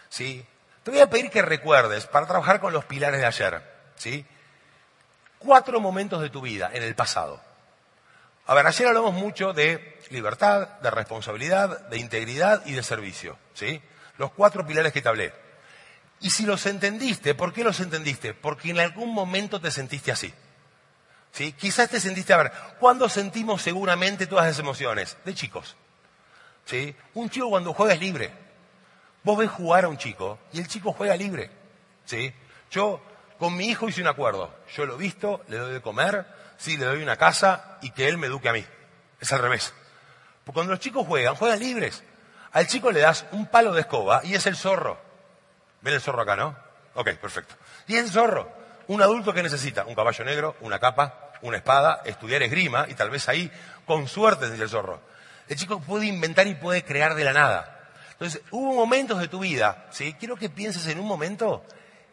[0.10, 0.46] ¿Sí?
[0.84, 3.62] Te voy a pedir que recuerdes, para trabajar con los pilares de ayer,
[3.96, 4.26] ¿sí?
[5.40, 7.42] Cuatro momentos de tu vida en el pasado.
[8.48, 13.82] A ver, ayer hablamos mucho de libertad, de responsabilidad, de integridad y de servicio, ¿sí?
[14.18, 15.34] Los cuatro pilares que te hablé.
[16.22, 18.34] Y si los entendiste, ¿por qué los entendiste?
[18.34, 20.34] Porque en algún momento te sentiste así.
[21.36, 21.52] ¿Sí?
[21.52, 25.18] Quizás te sentiste, a ver, ¿cuándo sentimos seguramente todas esas emociones?
[25.26, 25.76] De chicos.
[26.64, 26.96] ¿Sí?
[27.14, 28.32] Un chico cuando juega es libre.
[29.22, 31.52] Vos ves jugar a un chico y el chico juega libre.
[32.06, 32.34] ¿Sí?
[32.72, 33.02] Yo
[33.38, 34.56] con mi hijo hice un acuerdo.
[34.78, 36.26] Yo lo visto, le doy de comer,
[36.58, 38.66] sí, le doy una casa y que él me eduque a mí.
[39.20, 39.74] Es al revés.
[40.46, 42.02] Porque cuando los chicos juegan, juegan libres.
[42.54, 44.98] Al chico le das un palo de escoba y es el zorro.
[45.82, 46.56] ¿Ven el zorro acá, no?
[46.94, 47.56] Ok, perfecto.
[47.88, 48.50] Y es el zorro.
[48.88, 53.10] Un adulto que necesita un caballo negro, una capa, una espada, estudiar esgrima y tal
[53.10, 53.52] vez ahí,
[53.86, 55.02] con suerte, dice el zorro.
[55.48, 57.90] El chico puede inventar y puede crear de la nada.
[58.12, 60.16] Entonces, hubo momentos de tu vida, ¿sí?
[60.20, 61.66] Quiero que pienses en un momento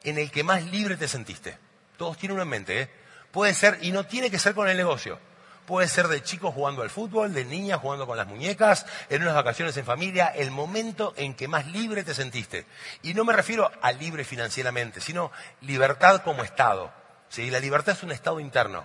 [0.03, 1.57] en el que más libre te sentiste.
[1.97, 2.91] Todos tienen uno en mente, ¿eh?
[3.31, 5.19] Puede ser, y no tiene que ser con el negocio.
[5.67, 9.35] Puede ser de chicos jugando al fútbol, de niñas jugando con las muñecas, en unas
[9.35, 12.67] vacaciones en familia, el momento en que más libre te sentiste.
[13.03, 16.93] Y no me refiero a libre financieramente, sino libertad como estado.
[17.29, 17.49] ¿sí?
[17.49, 18.85] La libertad es un estado interno.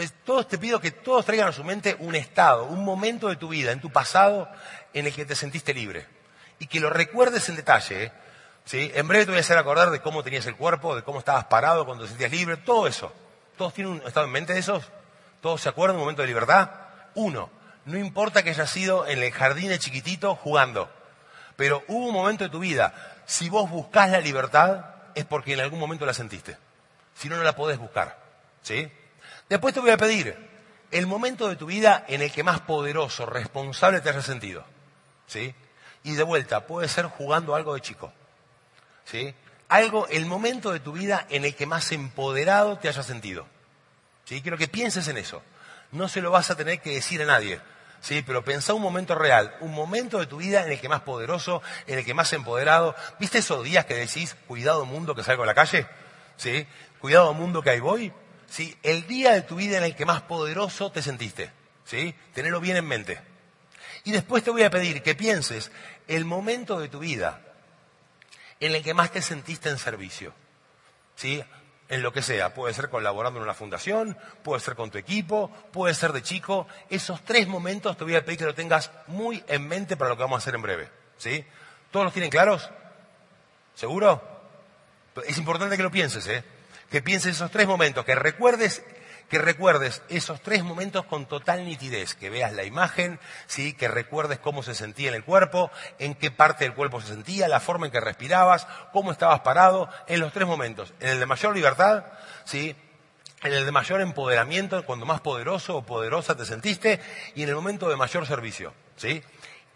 [0.00, 3.36] Entonces, todos te pido que todos traigan a su mente un estado, un momento de
[3.36, 4.48] tu vida, en tu pasado,
[4.94, 6.06] en el que te sentiste libre.
[6.58, 8.04] Y que lo recuerdes en detalle.
[8.04, 8.92] ¿eh?
[8.94, 11.44] En breve te voy a hacer acordar de cómo tenías el cuerpo, de cómo estabas
[11.44, 13.12] parado cuando te sentías libre, todo eso.
[13.58, 14.90] ¿Todos tienen un estado en mente de esos?
[15.42, 16.70] ¿Todos se acuerdan de un momento de libertad?
[17.14, 17.50] Uno,
[17.84, 20.90] no importa que hayas sido en el jardín de chiquitito jugando,
[21.56, 22.94] pero hubo un momento de tu vida,
[23.26, 24.82] si vos buscás la libertad,
[25.14, 26.56] es porque en algún momento la sentiste.
[27.14, 28.18] Si no, no la podés buscar.
[28.62, 28.90] ¿Sí?
[29.50, 30.36] Después te voy a pedir
[30.92, 34.64] el momento de tu vida en el que más poderoso, responsable te hayas sentido.
[35.26, 35.52] ¿Sí?
[36.04, 38.12] Y de vuelta, puede ser jugando algo de chico.
[39.04, 39.34] ¿Sí?
[39.68, 43.44] Algo, el momento de tu vida en el que más empoderado te hayas sentido.
[44.24, 44.40] ¿Sí?
[44.40, 45.42] Quiero que pienses en eso.
[45.90, 47.60] No se lo vas a tener que decir a nadie.
[48.00, 48.22] ¿Sí?
[48.24, 51.60] Pero pensá un momento real, un momento de tu vida en el que más poderoso,
[51.88, 52.94] en el que más empoderado.
[53.18, 55.88] ¿Viste esos días que decís, cuidado mundo que salgo a la calle?
[56.36, 56.68] ¿Sí?
[57.00, 58.12] Cuidado mundo que ahí voy.
[58.50, 58.76] ¿Sí?
[58.82, 61.52] El día de tu vida en el que más poderoso te sentiste.
[61.84, 62.14] ¿Sí?
[62.34, 63.20] Tenerlo bien en mente.
[64.04, 65.70] Y después te voy a pedir que pienses
[66.08, 67.42] el momento de tu vida
[68.58, 70.34] en el que más te sentiste en servicio.
[71.14, 71.42] ¿Sí?
[71.88, 72.52] En lo que sea.
[72.52, 76.66] Puede ser colaborando en una fundación, puede ser con tu equipo, puede ser de chico.
[76.88, 80.16] Esos tres momentos te voy a pedir que lo tengas muy en mente para lo
[80.16, 80.88] que vamos a hacer en breve.
[81.18, 81.44] ¿Sí?
[81.92, 82.68] ¿Todos los tienen claros?
[83.74, 84.20] ¿Seguro?
[85.24, 86.44] Es importante que lo pienses, ¿eh?
[86.90, 88.82] Que pienses esos tres momentos, que recuerdes
[89.30, 93.74] que recuerdes esos tres momentos con total nitidez, que veas la imagen, ¿sí?
[93.74, 95.70] que recuerdes cómo se sentía en el cuerpo,
[96.00, 99.88] en qué parte del cuerpo se sentía, la forma en que respirabas, cómo estabas parado,
[100.08, 100.92] en los tres momentos.
[100.98, 102.06] En el de mayor libertad,
[102.44, 102.74] ¿sí?
[103.44, 107.00] en el de mayor empoderamiento, cuando más poderoso o poderosa te sentiste,
[107.36, 108.74] y en el momento de mayor servicio.
[108.96, 109.22] ¿sí?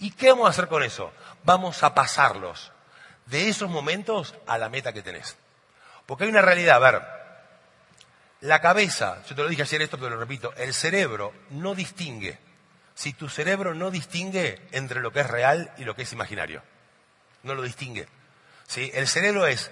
[0.00, 1.12] ¿Y qué vamos a hacer con eso?
[1.44, 2.72] Vamos a pasarlos
[3.26, 5.36] de esos momentos a la meta que tenés.
[6.06, 7.02] Porque hay una realidad, a ver,
[8.40, 12.38] la cabeza, yo te lo dije ayer esto, pero lo repito, el cerebro no distingue.
[12.94, 16.62] Si tu cerebro no distingue entre lo que es real y lo que es imaginario.
[17.42, 18.06] No lo distingue.
[18.66, 18.90] ¿Sí?
[18.94, 19.70] El cerebro es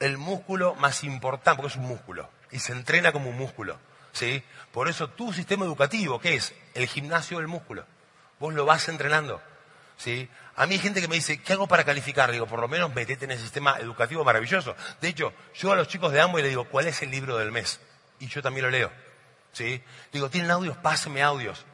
[0.00, 3.78] el músculo más importante, porque es un músculo, y se entrena como un músculo.
[4.12, 4.42] ¿Sí?
[4.72, 7.84] Por eso tu sistema educativo, que es el gimnasio del músculo,
[8.40, 9.42] vos lo vas entrenando.
[9.96, 10.28] ¿Sí?
[10.56, 12.30] A mí hay gente que me dice, ¿qué hago para calificar?
[12.30, 14.76] Digo, por lo menos metete en el sistema educativo maravilloso.
[15.00, 17.50] De hecho, yo a los chicos de Amway le digo, ¿cuál es el libro del
[17.50, 17.80] mes?
[18.20, 18.90] y yo también lo leo.
[19.52, 19.82] ¿sí?
[20.12, 20.76] Digo, ¿tienen audios?
[20.78, 21.64] Pásenme audios.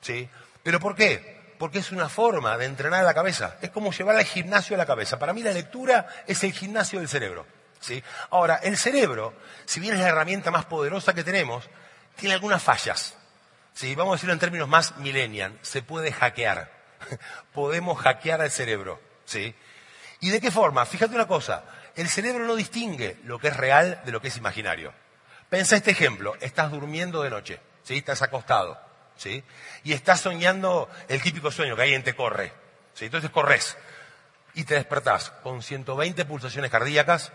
[0.00, 0.28] ¿sí?
[0.62, 1.54] ¿Pero por qué?
[1.58, 3.56] Porque es una forma de entrenar la cabeza.
[3.62, 5.18] Es como llevar al gimnasio a la cabeza.
[5.18, 7.46] Para mí la lectura es el gimnasio del cerebro.
[7.80, 8.02] ¿sí?
[8.30, 11.68] Ahora, el cerebro, si bien es la herramienta más poderosa que tenemos,
[12.16, 13.16] tiene algunas fallas.
[13.72, 13.94] ¿sí?
[13.94, 16.75] Vamos a decirlo en términos más millennial, se puede hackear.
[17.52, 19.00] Podemos hackear al cerebro.
[19.24, 19.54] ¿sí?
[20.20, 20.86] ¿Y de qué forma?
[20.86, 24.36] Fíjate una cosa, el cerebro no distingue lo que es real de lo que es
[24.36, 24.92] imaginario.
[25.50, 27.98] Pensa este ejemplo, estás durmiendo de noche, ¿sí?
[27.98, 28.80] estás acostado,
[29.16, 29.44] ¿sí?
[29.84, 32.52] y estás soñando el típico sueño que alguien te corre.
[32.94, 33.06] ¿sí?
[33.06, 33.76] Entonces corres
[34.54, 37.32] y te despertás con 120 pulsaciones cardíacas,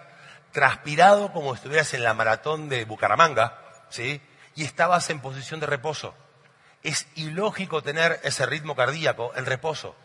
[0.51, 4.21] transpirado como si estuvieras en la maratón de Bucaramanga, ¿sí?
[4.55, 6.15] y estabas en posición de reposo.
[6.83, 9.95] Es ilógico tener ese ritmo cardíaco en reposo.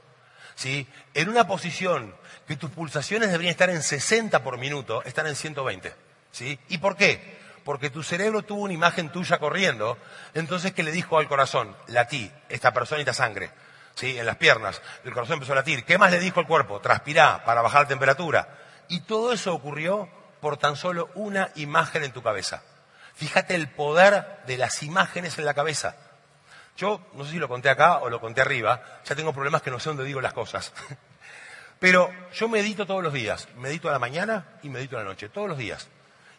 [0.57, 0.89] ¿sí?
[1.14, 2.14] En una posición
[2.47, 5.95] que tus pulsaciones deberían estar en 60 por minuto, están en 120.
[6.33, 6.59] ¿sí?
[6.68, 7.39] ¿Y por qué?
[7.64, 9.99] Porque tu cerebro tuvo una imagen tuya corriendo,
[10.35, 13.51] entonces que le dijo al corazón, latí, esta persona necesita sangre,
[13.95, 14.18] ¿sí?
[14.18, 15.85] en las piernas, el corazón empezó a latir.
[15.85, 16.81] ¿Qué más le dijo el cuerpo?
[16.81, 18.49] Transpirá para bajar la temperatura.
[18.89, 20.09] Y todo eso ocurrió
[20.41, 22.62] por tan solo una imagen en tu cabeza.
[23.14, 25.97] Fíjate el poder de las imágenes en la cabeza.
[26.77, 29.70] Yo, no sé si lo conté acá o lo conté arriba, ya tengo problemas que
[29.70, 30.72] no sé dónde digo las cosas.
[31.79, 35.29] Pero yo medito todos los días, medito a la mañana y medito a la noche,
[35.29, 35.89] todos los días.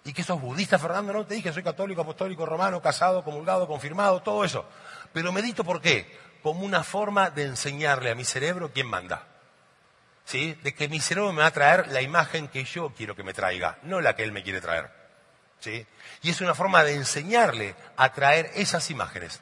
[0.03, 1.11] ¿Y que sos budista, Fernando?
[1.11, 4.65] No, te dije, soy católico, apostólico, romano, casado, comulgado, confirmado, todo eso.
[5.11, 6.17] Pero medito ¿por qué?
[6.41, 9.27] Como una forma de enseñarle a mi cerebro quién manda.
[10.23, 10.53] ¿Sí?
[10.63, 13.33] De que mi cerebro me va a traer la imagen que yo quiero que me
[13.33, 14.89] traiga, no la que él me quiere traer.
[15.59, 15.85] ¿Sí?
[16.21, 19.41] Y es una forma de enseñarle a traer esas imágenes.